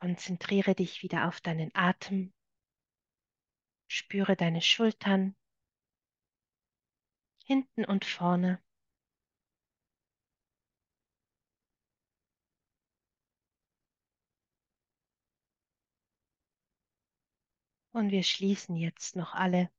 Konzentriere 0.07 0.76
dich 0.76 1.02
wieder 1.02 1.26
auf 1.26 1.40
deinen 1.40 1.74
Atem. 1.74 2.32
Spüre 3.88 4.36
deine 4.36 4.62
Schultern, 4.62 5.34
hinten 7.44 7.84
und 7.84 8.04
vorne. 8.04 8.62
Und 17.90 18.12
wir 18.12 18.22
schließen 18.22 18.76
jetzt 18.76 19.16
noch 19.16 19.34
alle 19.34 19.72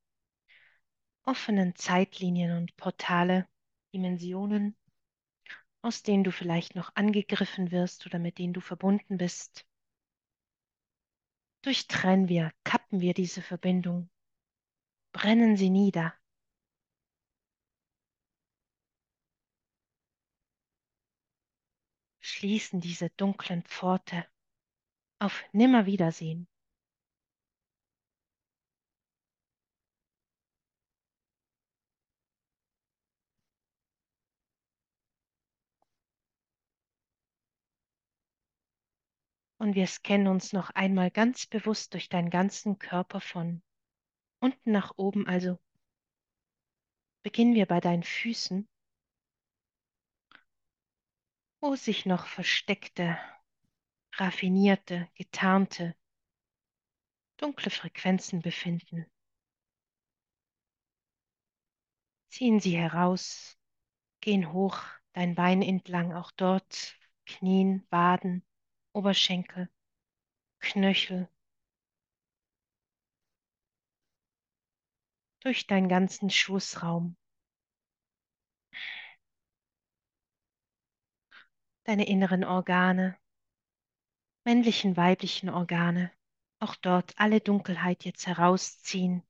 offenen 1.24 1.74
Zeitlinien 1.74 2.54
und 2.58 2.76
Portale, 2.76 3.48
Dimensionen, 3.94 4.76
aus 5.80 6.02
denen 6.02 6.22
du 6.22 6.32
vielleicht 6.32 6.74
noch 6.74 6.94
angegriffen 6.96 7.70
wirst 7.70 8.04
oder 8.04 8.18
mit 8.18 8.36
denen 8.36 8.52
du 8.52 8.60
verbunden 8.60 9.16
bist. 9.16 9.67
Durchtrennen 11.62 12.28
wir, 12.28 12.52
kappen 12.64 13.00
wir 13.00 13.14
diese 13.14 13.42
Verbindung, 13.42 14.08
brennen 15.12 15.56
sie 15.56 15.70
nieder. 15.70 16.14
Schließen 22.20 22.80
diese 22.80 23.10
dunklen 23.10 23.64
Pforte 23.64 24.26
auf 25.18 25.42
Nimmerwiedersehen. 25.52 26.46
Und 39.58 39.74
wir 39.74 39.86
scannen 39.86 40.28
uns 40.28 40.52
noch 40.52 40.70
einmal 40.70 41.10
ganz 41.10 41.46
bewusst 41.46 41.92
durch 41.94 42.08
deinen 42.08 42.30
ganzen 42.30 42.78
Körper 42.78 43.20
von 43.20 43.60
unten 44.40 44.70
nach 44.70 44.92
oben. 44.96 45.26
Also 45.26 45.58
beginnen 47.22 47.54
wir 47.54 47.66
bei 47.66 47.80
deinen 47.80 48.04
Füßen, 48.04 48.68
wo 51.60 51.74
sich 51.74 52.06
noch 52.06 52.26
versteckte, 52.26 53.18
raffinierte, 54.14 55.08
getarnte, 55.14 55.96
dunkle 57.36 57.70
Frequenzen 57.70 58.40
befinden. 58.42 59.06
Ziehen 62.28 62.60
sie 62.60 62.76
heraus, 62.76 63.58
gehen 64.20 64.52
hoch, 64.52 64.80
dein 65.14 65.34
Bein 65.34 65.62
entlang, 65.62 66.14
auch 66.14 66.30
dort 66.30 66.96
Knien, 67.26 67.84
Waden, 67.90 68.44
Oberschenkel, 68.98 69.70
Knöchel, 70.58 71.28
durch 75.38 75.68
deinen 75.68 75.88
ganzen 75.88 76.30
Schoßraum. 76.30 77.16
Deine 81.84 82.08
inneren 82.08 82.42
Organe, 82.42 83.16
männlichen, 84.44 84.96
weiblichen 84.96 85.48
Organe, 85.48 86.10
auch 86.58 86.74
dort 86.74 87.16
alle 87.20 87.40
Dunkelheit 87.40 88.04
jetzt 88.04 88.26
herausziehen. 88.26 89.22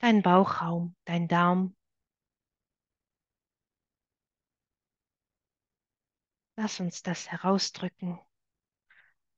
Dein 0.00 0.20
Bauchraum, 0.20 0.94
dein 1.06 1.26
Darm. 1.26 1.74
Lass 6.62 6.78
uns 6.78 7.02
das 7.02 7.28
herausdrücken. 7.32 8.20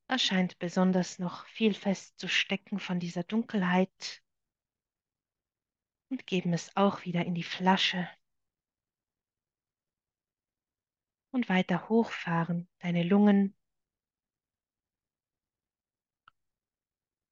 Da 0.07 0.19
scheint 0.19 0.59
besonders 0.59 1.17
noch 1.17 1.47
viel 1.47 1.73
fest 1.73 2.19
zu 2.19 2.27
stecken 2.27 2.77
von 2.77 2.99
dieser 2.99 3.23
Dunkelheit. 3.23 4.21
Und 6.09 6.27
geben 6.27 6.53
es 6.53 6.77
auch 6.77 7.03
wieder 7.03 7.25
in 7.25 7.33
die 7.33 7.41
Flasche. 7.41 8.07
Und 11.31 11.49
weiter 11.49 11.89
hochfahren, 11.89 12.69
deine 12.77 13.01
Lungen, 13.01 13.55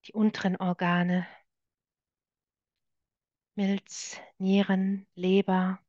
die 0.07 0.13
unteren 0.13 0.55
Organe, 0.55 1.27
Milz, 3.53 4.19
Nieren, 4.39 5.05
Leber, 5.13 5.82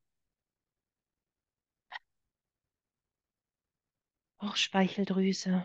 Bauchspeicheldrüse, 4.44 5.64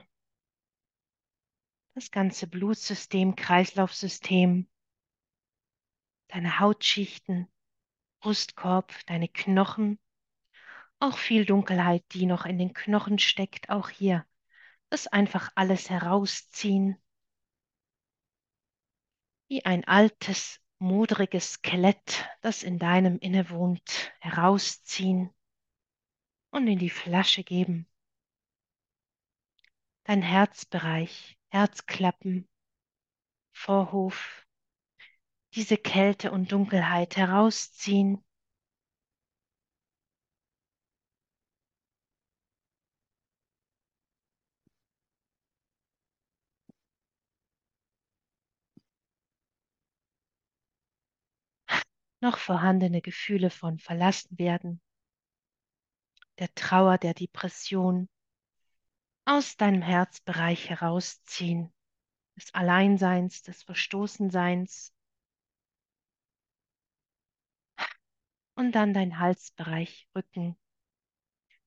das 1.96 2.12
ganze 2.12 2.48
Blutsystem, 2.48 3.36
Kreislaufsystem, 3.36 4.70
deine 6.30 6.60
Hautschichten, 6.62 7.50
Brustkorb, 8.22 8.94
deine 9.08 9.28
Knochen, 9.28 10.00
auch 11.00 11.18
viel 11.18 11.46
Dunkelheit, 11.46 12.06
die 12.14 12.26
noch 12.26 12.46
in 12.46 12.58
den 12.58 12.74
Knochen 12.74 13.20
steckt, 13.20 13.70
auch 13.70 13.90
hier. 13.90 14.26
Das 14.90 15.08
einfach 15.08 15.52
alles 15.56 15.90
herausziehen, 15.90 16.96
wie 19.50 19.66
ein 19.66 19.84
altes, 19.84 20.62
modriges 20.78 21.56
Skelett, 21.56 22.30
das 22.40 22.64
in 22.64 22.80
deinem 22.80 23.20
Inne 23.20 23.50
wohnt, 23.50 24.14
herausziehen 24.22 25.34
und 26.52 26.66
in 26.68 26.80
die 26.80 26.90
Flasche 26.90 27.44
geben. 27.44 27.89
Dein 30.10 30.24
Herzbereich, 30.24 31.38
Herzklappen, 31.50 32.50
Vorhof, 33.54 34.48
diese 35.54 35.78
Kälte 35.78 36.32
und 36.32 36.52
Dunkelheit 36.52 37.16
herausziehen. 37.16 38.26
Noch 52.20 52.40
vorhandene 52.40 53.04
Gefühle 53.04 53.52
von 53.52 53.78
Verlassenwerden, 53.78 54.82
der 56.40 56.52
Trauer, 56.56 56.98
der 56.98 57.14
Depression 57.14 58.10
aus 59.30 59.58
deinem 59.58 59.84
Herzbereich 59.84 60.72
herausziehen, 60.72 61.72
des 62.36 62.52
Alleinseins, 62.56 63.44
des 63.44 63.62
Verstoßenseins, 63.62 64.92
und 68.56 68.72
dann 68.72 68.92
dein 68.92 69.20
Halsbereich, 69.20 70.08
Rücken, 70.16 70.58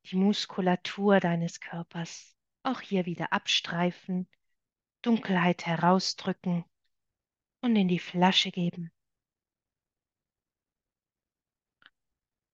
die 0.06 0.16
Muskulatur 0.16 1.20
deines 1.20 1.60
Körpers. 1.60 2.36
Auch 2.64 2.80
hier 2.80 3.06
wieder 3.06 3.32
abstreifen, 3.32 4.28
Dunkelheit 5.02 5.64
herausdrücken. 5.64 6.64
und 7.60 7.76
in 7.76 7.86
die 7.86 8.00
Flasche 8.00 8.50
geben. 8.50 8.90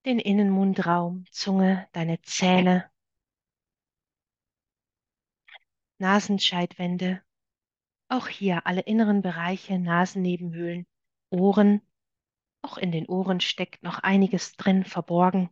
Den 0.05 0.19
Innenmundraum, 0.19 1.25
Zunge, 1.31 1.89
deine 1.93 2.21
Zähne, 2.21 2.91
Nasenscheidwände, 5.99 7.21
auch 8.07 8.27
hier 8.27 8.65
alle 8.65 8.81
inneren 8.81 9.21
Bereiche, 9.21 9.77
Nasennebenhöhlen, 9.77 10.87
Ohren. 11.29 11.81
Auch 12.61 12.77
in 12.77 12.91
den 12.91 13.05
Ohren 13.07 13.39
steckt 13.39 13.83
noch 13.83 13.99
einiges 13.99 14.53
drin 14.53 14.83
verborgen. 14.83 15.49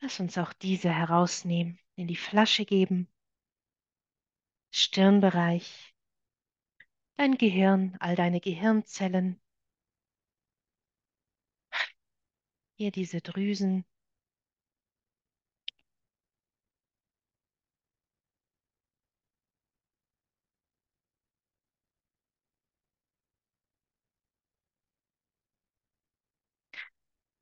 Lass 0.00 0.20
uns 0.20 0.36
auch 0.36 0.52
diese 0.52 0.90
herausnehmen, 0.90 1.78
in 1.94 2.08
die 2.08 2.16
Flasche 2.16 2.64
geben. 2.64 3.08
Stirnbereich, 4.70 5.94
dein 7.16 7.38
Gehirn, 7.38 7.96
all 8.00 8.16
deine 8.16 8.40
Gehirnzellen. 8.40 9.40
Hier 12.74 12.90
diese 12.90 13.20
Drüsen. 13.20 13.84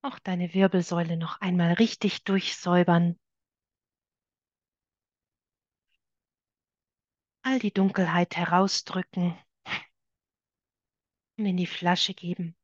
Auch 0.03 0.19
deine 0.19 0.53
Wirbelsäule 0.53 1.17
noch 1.17 1.41
einmal 1.41 1.73
richtig 1.73 2.25
durchsäubern. 2.25 3.17
All 7.43 7.59
die 7.59 7.71
Dunkelheit 7.71 8.35
herausdrücken 8.39 9.37
und 11.39 11.47
in 11.47 11.57
die 11.57 11.67
Flasche 11.67 12.15
geben. 12.15 12.55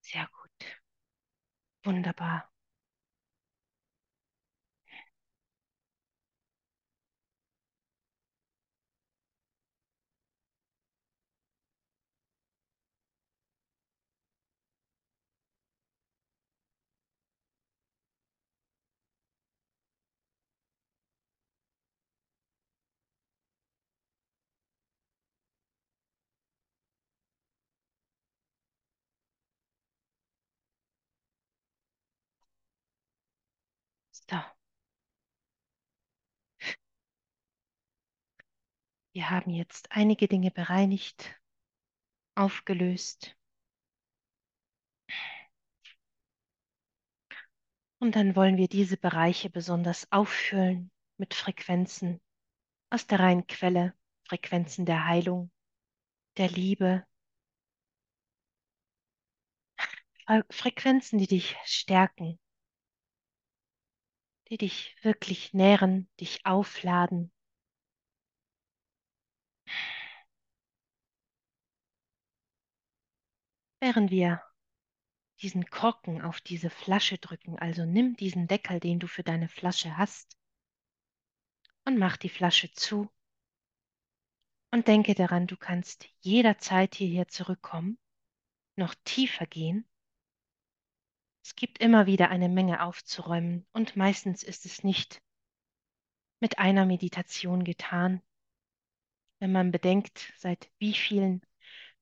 Sehr 0.00 0.28
gut. 0.32 0.66
Wunderbar. 1.84 2.53
So, 34.30 34.36
wir 39.14 39.30
haben 39.30 39.50
jetzt 39.50 39.90
einige 39.92 40.28
Dinge 40.28 40.50
bereinigt, 40.50 41.34
aufgelöst. 42.36 43.34
Und 47.98 48.14
dann 48.14 48.36
wollen 48.36 48.56
wir 48.56 48.68
diese 48.68 48.96
Bereiche 48.96 49.50
besonders 49.50 50.06
auffüllen 50.12 50.92
mit 51.16 51.34
Frequenzen 51.34 52.20
aus 52.90 53.06
der 53.06 53.20
reinen 53.20 53.46
Quelle, 53.48 53.94
Frequenzen 54.28 54.86
der 54.86 55.06
Heilung, 55.06 55.50
der 56.38 56.48
Liebe, 56.50 57.04
Fre- 60.26 60.44
Frequenzen, 60.50 61.18
die 61.18 61.26
dich 61.26 61.56
stärken, 61.64 62.38
die 64.54 64.58
dich 64.58 64.94
wirklich 65.02 65.52
nähren, 65.52 66.08
dich 66.20 66.46
aufladen. 66.46 67.32
Während 73.80 74.12
wir 74.12 74.40
diesen 75.42 75.66
Korken 75.66 76.22
auf 76.22 76.40
diese 76.40 76.70
Flasche 76.70 77.18
drücken, 77.18 77.58
also 77.58 77.84
nimm 77.84 78.14
diesen 78.14 78.46
Deckel, 78.46 78.78
den 78.78 79.00
du 79.00 79.08
für 79.08 79.24
deine 79.24 79.48
Flasche 79.48 79.96
hast, 79.96 80.38
und 81.84 81.98
mach 81.98 82.16
die 82.16 82.28
Flasche 82.28 82.70
zu 82.70 83.10
und 84.70 84.86
denke 84.86 85.16
daran, 85.16 85.48
du 85.48 85.56
kannst 85.56 86.06
jederzeit 86.20 86.94
hierher 86.94 87.26
zurückkommen, 87.26 87.98
noch 88.76 88.94
tiefer 89.02 89.46
gehen. 89.46 89.84
Es 91.44 91.56
gibt 91.56 91.78
immer 91.78 92.06
wieder 92.06 92.30
eine 92.30 92.48
Menge 92.48 92.82
aufzuräumen 92.82 93.66
und 93.72 93.96
meistens 93.96 94.42
ist 94.42 94.64
es 94.64 94.82
nicht 94.82 95.20
mit 96.40 96.58
einer 96.58 96.86
Meditation 96.86 97.64
getan. 97.64 98.22
Wenn 99.40 99.52
man 99.52 99.70
bedenkt, 99.70 100.32
seit 100.38 100.70
wie 100.78 100.94
vielen 100.94 101.42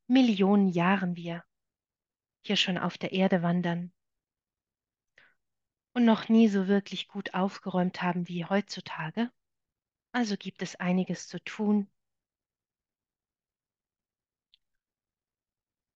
Millionen 0.07 0.69
Jahren 0.69 1.17
wir 1.17 1.45
hier 2.43 2.55
schon 2.55 2.79
auf 2.79 2.99
der 2.99 3.11
Erde 3.11 3.43
wandern 3.43 3.93
und 5.93 6.05
noch 6.05 6.29
nie 6.29 6.47
so 6.47 6.69
wirklich 6.69 7.09
gut 7.09 7.35
aufgeräumt 7.35 8.01
haben 8.01 8.29
wie 8.29 8.45
heutzutage. 8.45 9.29
Also 10.13 10.37
gibt 10.37 10.63
es 10.63 10.77
einiges 10.77 11.27
zu 11.27 11.43
tun. 11.43 11.91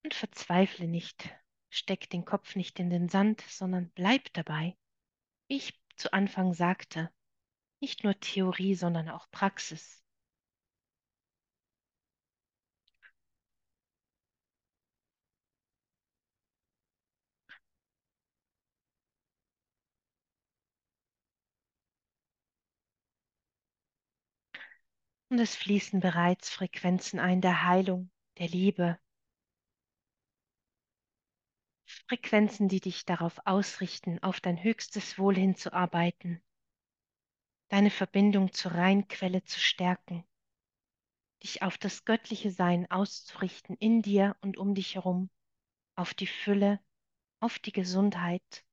Und 0.03 0.15
verzweifle 0.15 0.89
nicht, 0.89 1.31
steck 1.77 2.11
den 2.11 2.25
Kopf 2.25 2.57
nicht 2.57 2.81
in 2.81 2.91
den 2.91 3.09
Sand, 3.09 3.43
sondern 3.49 3.91
bleib 3.95 4.33
dabei. 4.33 4.77
Wie 5.49 5.57
ich 5.59 5.81
zu 5.97 6.13
Anfang 6.13 6.55
sagte, 6.55 7.11
nicht 7.81 8.05
nur 8.05 8.19
Theorie, 8.21 8.75
sondern 8.77 9.09
auch 9.11 9.31
Praxis. 9.31 10.03
Und 25.29 25.39
es 25.39 25.55
fließen 25.55 26.01
bereits 26.01 26.51
Frequenzen 26.51 27.21
ein 27.21 27.41
der 27.41 27.63
Heilung, 27.63 28.11
der 28.39 28.49
Liebe. 28.49 28.99
Frequenzen, 32.09 32.69
die 32.69 32.81
dich 32.81 33.05
darauf 33.05 33.41
ausrichten, 33.47 34.23
auf 34.23 34.41
dein 34.41 34.63
höchstes 34.63 35.19
Wohl 35.19 35.35
hinzuarbeiten, 35.35 36.43
deine 37.69 37.91
Verbindung 37.91 38.53
zur 38.53 38.73
Reinquelle 38.73 39.43
zu 39.45 39.59
stärken, 39.59 40.25
dich 41.43 41.63
auf 41.63 41.79
das 41.79 42.05
göttliche 42.05 42.51
Sein 42.51 42.91
auszurichten 42.91 43.77
in 43.77 44.03
dir 44.03 44.37
und 44.41 44.57
um 44.57 44.75
dich 44.75 44.95
herum, 44.95 45.31
auf 45.97 46.15
die 46.15 46.27
Fülle, 46.27 46.81
auf 47.41 47.59
die 47.59 47.73
Gesundheit. 47.73 48.66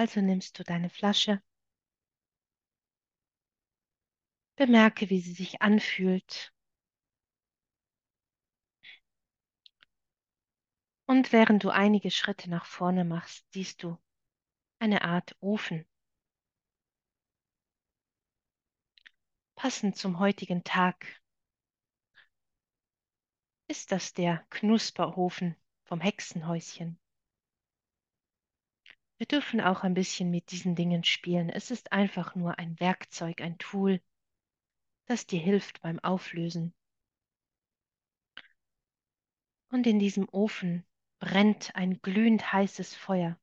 also 0.00 0.22
nimmst 0.22 0.58
du 0.58 0.64
deine 0.64 0.88
Flasche. 0.88 1.42
Bemerke, 4.56 5.10
wie 5.10 5.20
sie 5.20 5.34
sich 5.34 5.60
anfühlt. 5.60 6.54
Und 11.06 11.32
während 11.32 11.64
du 11.64 11.68
einige 11.68 12.10
Schritte 12.10 12.48
nach 12.48 12.64
vorne 12.64 13.04
machst, 13.04 13.44
siehst 13.52 13.82
du 13.82 13.98
eine 14.78 15.02
Art 15.02 15.36
Ofen. 15.40 15.86
Passend 19.54 19.98
zum 19.98 20.18
heutigen 20.18 20.64
Tag 20.64 21.20
ist 23.68 23.92
das 23.92 24.14
der 24.14 24.46
Knusperofen 24.48 25.56
vom 25.84 26.00
Hexenhäuschen. 26.00 26.98
Wir 29.20 29.26
dürfen 29.26 29.60
auch 29.60 29.82
ein 29.82 29.92
bisschen 29.92 30.30
mit 30.30 30.50
diesen 30.50 30.74
Dingen 30.74 31.04
spielen. 31.04 31.50
Es 31.50 31.70
ist 31.70 31.92
einfach 31.92 32.34
nur 32.34 32.58
ein 32.58 32.80
Werkzeug, 32.80 33.42
ein 33.42 33.58
Tool, 33.58 34.00
das 35.04 35.26
dir 35.26 35.38
hilft 35.38 35.82
beim 35.82 35.98
Auflösen. 35.98 36.72
Und 39.68 39.86
in 39.86 39.98
diesem 39.98 40.26
Ofen 40.30 40.86
brennt 41.18 41.76
ein 41.76 42.00
glühend 42.00 42.50
heißes 42.50 42.94
Feuer, 42.94 43.38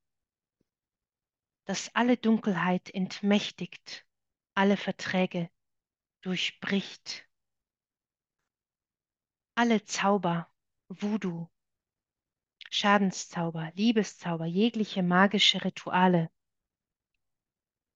das 1.65 1.93
alle 1.93 2.17
Dunkelheit 2.17 2.89
entmächtigt, 2.89 4.03
alle 4.55 4.77
Verträge 4.77 5.47
durchbricht, 6.21 7.29
alle 9.53 9.85
Zauber, 9.85 10.51
Voodoo, 10.87 11.47
Schadenszauber, 12.69 13.71
Liebeszauber, 13.75 14.45
jegliche 14.45 15.03
magische 15.03 15.63
Rituale 15.63 16.29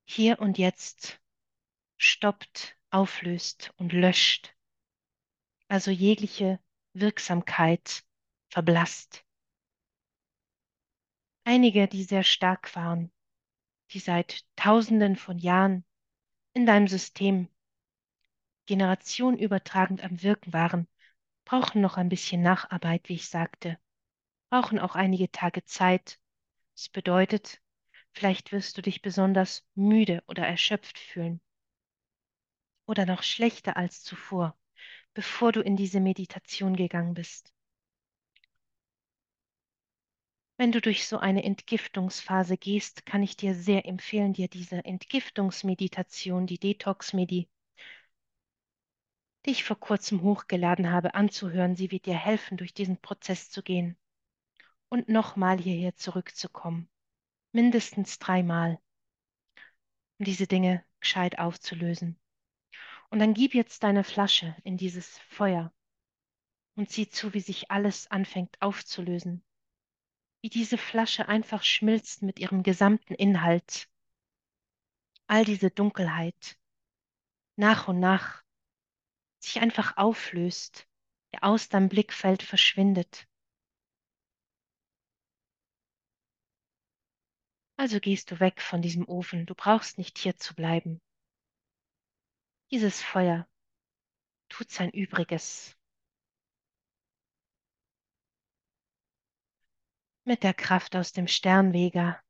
hier 0.05 0.39
und 0.39 0.57
jetzt 0.57 1.21
stoppt, 1.97 2.77
auflöst 2.89 3.73
und 3.77 3.93
löscht. 3.93 4.55
Also 5.67 5.91
jegliche 5.91 6.59
Wirksamkeit 6.93 8.03
verblasst. 8.49 9.25
Einige, 11.43 11.87
die 11.87 12.03
sehr 12.03 12.23
stark 12.23 12.75
waren, 12.75 13.11
die 13.91 13.99
seit 13.99 14.45
Tausenden 14.55 15.15
von 15.15 15.37
Jahren 15.37 15.85
in 16.53 16.65
deinem 16.65 16.87
System 16.87 17.47
generationenübertragend 18.65 20.03
am 20.03 20.21
Wirken 20.21 20.53
waren, 20.53 20.87
brauchen 21.45 21.81
noch 21.81 21.97
ein 21.97 22.09
bisschen 22.09 22.41
Nacharbeit, 22.41 23.09
wie 23.09 23.15
ich 23.15 23.29
sagte, 23.29 23.79
brauchen 24.51 24.79
auch 24.79 24.95
einige 24.95 25.31
Tage 25.31 25.63
Zeit. 25.63 26.19
Das 26.75 26.89
bedeutet, 26.89 27.61
vielleicht 28.11 28.51
wirst 28.51 28.77
du 28.77 28.81
dich 28.81 29.01
besonders 29.01 29.65
müde 29.75 30.23
oder 30.27 30.45
erschöpft 30.45 30.99
fühlen 30.99 31.39
oder 32.85 33.05
noch 33.05 33.23
schlechter 33.23 33.77
als 33.77 34.03
zuvor, 34.03 34.57
bevor 35.13 35.53
du 35.53 35.61
in 35.61 35.77
diese 35.77 36.01
Meditation 36.01 36.75
gegangen 36.75 37.13
bist. 37.13 37.53
Wenn 40.57 40.73
du 40.73 40.81
durch 40.81 41.07
so 41.07 41.17
eine 41.17 41.45
Entgiftungsphase 41.45 42.57
gehst, 42.57 43.05
kann 43.05 43.23
ich 43.23 43.37
dir 43.37 43.55
sehr 43.55 43.85
empfehlen, 43.85 44.33
dir 44.33 44.49
diese 44.49 44.83
Entgiftungsmeditation, 44.83 46.45
die 46.45 46.59
Detox-Medi, 46.59 47.47
die 49.45 49.51
ich 49.51 49.63
vor 49.63 49.79
kurzem 49.79 50.21
hochgeladen 50.21 50.91
habe, 50.91 51.15
anzuhören. 51.15 51.77
Sie 51.77 51.89
wird 51.89 52.05
dir 52.05 52.17
helfen, 52.17 52.57
durch 52.57 52.73
diesen 52.73 52.97
Prozess 52.97 53.49
zu 53.49 53.63
gehen 53.63 53.97
und 54.91 55.07
nochmal 55.07 55.57
hierher 55.57 55.95
zurückzukommen. 55.95 56.89
Mindestens 57.53 58.19
dreimal, 58.19 58.77
um 60.19 60.25
diese 60.25 60.47
Dinge 60.47 60.85
gescheit 60.99 61.39
aufzulösen. 61.39 62.19
Und 63.09 63.19
dann 63.19 63.33
gib 63.33 63.55
jetzt 63.55 63.83
deine 63.83 64.03
Flasche 64.03 64.55
in 64.63 64.77
dieses 64.77 65.17
Feuer 65.29 65.73
und 66.75 66.91
sieh 66.91 67.09
zu, 67.09 67.33
wie 67.33 67.39
sich 67.39 67.71
alles 67.71 68.11
anfängt 68.11 68.61
aufzulösen. 68.61 69.43
Wie 70.41 70.49
diese 70.49 70.77
Flasche 70.77 71.27
einfach 71.27 71.63
schmilzt 71.63 72.21
mit 72.21 72.39
ihrem 72.39 72.61
gesamten 72.61 73.13
Inhalt. 73.13 73.89
All 75.27 75.45
diese 75.45 75.71
Dunkelheit 75.71 76.57
nach 77.55 77.87
und 77.87 77.99
nach 77.99 78.43
sich 79.39 79.61
einfach 79.61 79.95
auflöst, 79.95 80.87
ja 81.33 81.43
aus 81.43 81.69
deinem 81.69 81.89
Blickfeld 81.89 82.43
verschwindet. 82.43 83.27
Also 87.81 87.99
gehst 87.99 88.29
du 88.29 88.39
weg 88.39 88.61
von 88.61 88.83
diesem 88.83 89.09
Ofen, 89.09 89.47
du 89.47 89.55
brauchst 89.55 89.97
nicht 89.97 90.19
hier 90.19 90.37
zu 90.37 90.53
bleiben. 90.53 91.01
Dieses 92.69 93.01
Feuer 93.01 93.47
tut 94.49 94.69
sein 94.69 94.91
Übriges. 94.91 95.75
Mit 100.25 100.43
der 100.43 100.53
Kraft 100.53 100.95
aus 100.95 101.11
dem 101.11 101.27
Sternweger 101.27 102.21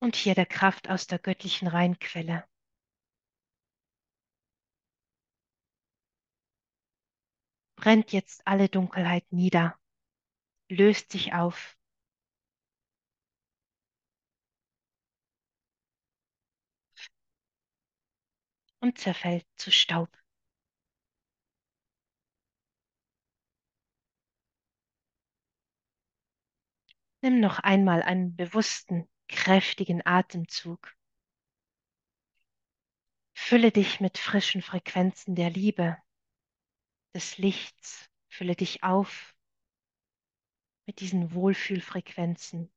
und 0.00 0.14
hier 0.14 0.34
der 0.34 0.44
Kraft 0.44 0.90
aus 0.90 1.06
der 1.06 1.18
göttlichen 1.18 1.66
Rheinquelle. 1.66 2.46
Brennt 7.76 8.12
jetzt 8.12 8.46
alle 8.46 8.68
Dunkelheit 8.68 9.32
nieder, 9.32 9.80
löst 10.68 11.12
sich 11.12 11.32
auf. 11.32 11.75
Und 18.86 18.98
zerfällt 18.98 19.46
zu 19.56 19.70
Staub. 19.72 20.08
Nimm 27.20 27.40
noch 27.40 27.58
einmal 27.58 28.02
einen 28.02 28.36
bewussten, 28.36 29.08
kräftigen 29.28 30.06
Atemzug. 30.06 30.94
Fülle 33.34 33.72
dich 33.72 34.00
mit 34.00 34.18
frischen 34.18 34.62
Frequenzen 34.62 35.34
der 35.34 35.50
Liebe, 35.50 35.96
des 37.14 37.38
Lichts. 37.38 38.08
Fülle 38.28 38.54
dich 38.54 38.84
auf 38.84 39.34
mit 40.86 41.00
diesen 41.00 41.34
Wohlfühlfrequenzen 41.34 42.70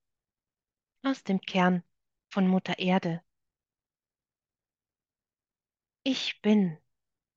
aus 1.03 1.23
dem 1.23 1.41
Kern 1.41 1.83
von 2.29 2.47
Mutter 2.47 2.79
Erde. 2.79 3.23
Ich 6.03 6.41
bin, 6.41 6.77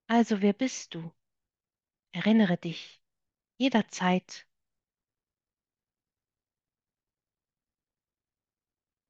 also 0.07 0.41
wer 0.41 0.53
bist 0.53 0.95
du? 0.95 1.13
Erinnere 2.11 2.57
dich 2.57 3.01
jederzeit 3.57 4.47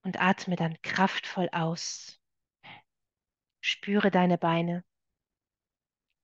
und 0.03 0.19
atme 0.21 0.55
dann 0.55 0.81
kraftvoll 0.81 1.49
aus. 1.51 2.19
Spüre 3.61 4.11
deine 4.11 4.37
Beine, 4.37 4.83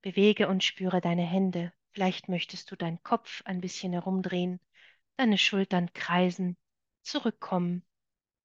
bewege 0.02 0.48
und 0.48 0.64
spüre 0.64 1.02
deine 1.02 1.26
Hände. 1.26 1.74
Vielleicht 1.92 2.30
möchtest 2.30 2.72
du 2.72 2.76
deinen 2.76 3.02
Kopf 3.04 3.42
ein 3.46 3.62
bisschen 3.62 3.94
herumdrehen, 3.94 4.60
deine 5.18 5.38
Schultern 5.38 5.92
kreisen, 5.94 6.58
zurückkommen, 7.04 7.86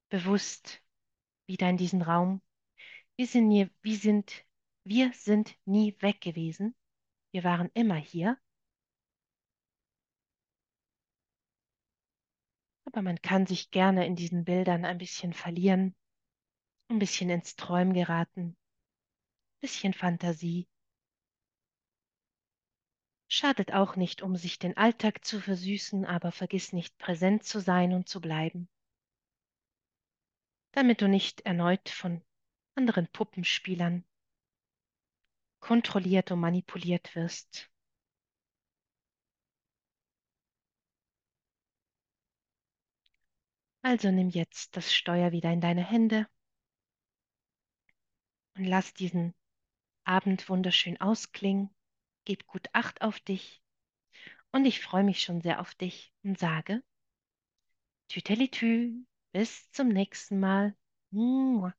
bewusst 0.08 0.80
wieder 1.46 1.68
in 1.68 1.76
diesen 1.76 2.02
Raum. 2.02 2.40
Wir 3.16 3.26
sind, 3.26 3.48
nie, 3.48 3.68
wir 3.82 3.96
sind, 3.96 4.44
wir 4.84 5.12
sind 5.14 5.56
nie 5.64 5.96
weg 6.00 6.20
gewesen. 6.20 6.74
Wir 7.32 7.42
waren 7.42 7.70
immer 7.74 7.96
hier. 7.96 8.38
Aber 12.84 13.02
man 13.02 13.20
kann 13.22 13.46
sich 13.46 13.70
gerne 13.70 14.06
in 14.06 14.14
diesen 14.14 14.44
Bildern 14.44 14.84
ein 14.84 14.98
bisschen 14.98 15.32
verlieren, 15.32 15.96
ein 16.88 16.98
bisschen 16.98 17.30
ins 17.30 17.56
Träumen 17.56 17.94
geraten, 17.94 18.50
ein 18.50 19.60
bisschen 19.60 19.94
Fantasie. 19.94 20.68
Schadet 23.26 23.72
auch 23.72 23.96
nicht, 23.96 24.22
um 24.22 24.36
sich 24.36 24.58
den 24.58 24.76
Alltag 24.76 25.24
zu 25.24 25.40
versüßen, 25.40 26.04
aber 26.04 26.30
vergiss 26.30 26.72
nicht 26.72 26.96
präsent 26.98 27.42
zu 27.42 27.58
sein 27.58 27.94
und 27.94 28.08
zu 28.08 28.20
bleiben, 28.20 28.68
damit 30.72 31.00
du 31.00 31.08
nicht 31.08 31.40
erneut 31.40 31.88
von 31.88 32.22
anderen 32.76 33.08
Puppenspielern 33.08 34.04
kontrolliert 35.64 36.30
und 36.30 36.40
manipuliert 36.40 37.14
wirst. 37.16 37.70
Also 43.80 44.10
nimm 44.10 44.28
jetzt 44.28 44.76
das 44.76 44.92
Steuer 44.92 45.32
wieder 45.32 45.50
in 45.50 45.62
deine 45.62 45.82
Hände 45.82 46.26
und 48.58 48.66
lass 48.66 48.92
diesen 48.92 49.34
Abend 50.04 50.50
wunderschön 50.50 51.00
ausklingen. 51.00 51.70
Gib 52.26 52.46
gut 52.46 52.68
Acht 52.74 53.00
auf 53.00 53.18
dich 53.20 53.62
und 54.52 54.66
ich 54.66 54.80
freue 54.82 55.04
mich 55.04 55.22
schon 55.22 55.40
sehr 55.40 55.60
auf 55.62 55.74
dich 55.74 56.12
und 56.24 56.38
sage 56.38 56.82
Tütelitü, 58.08 59.06
bis 59.32 59.70
zum 59.72 59.88
nächsten 59.88 60.40
Mal. 60.40 60.76
Mua. 61.10 61.74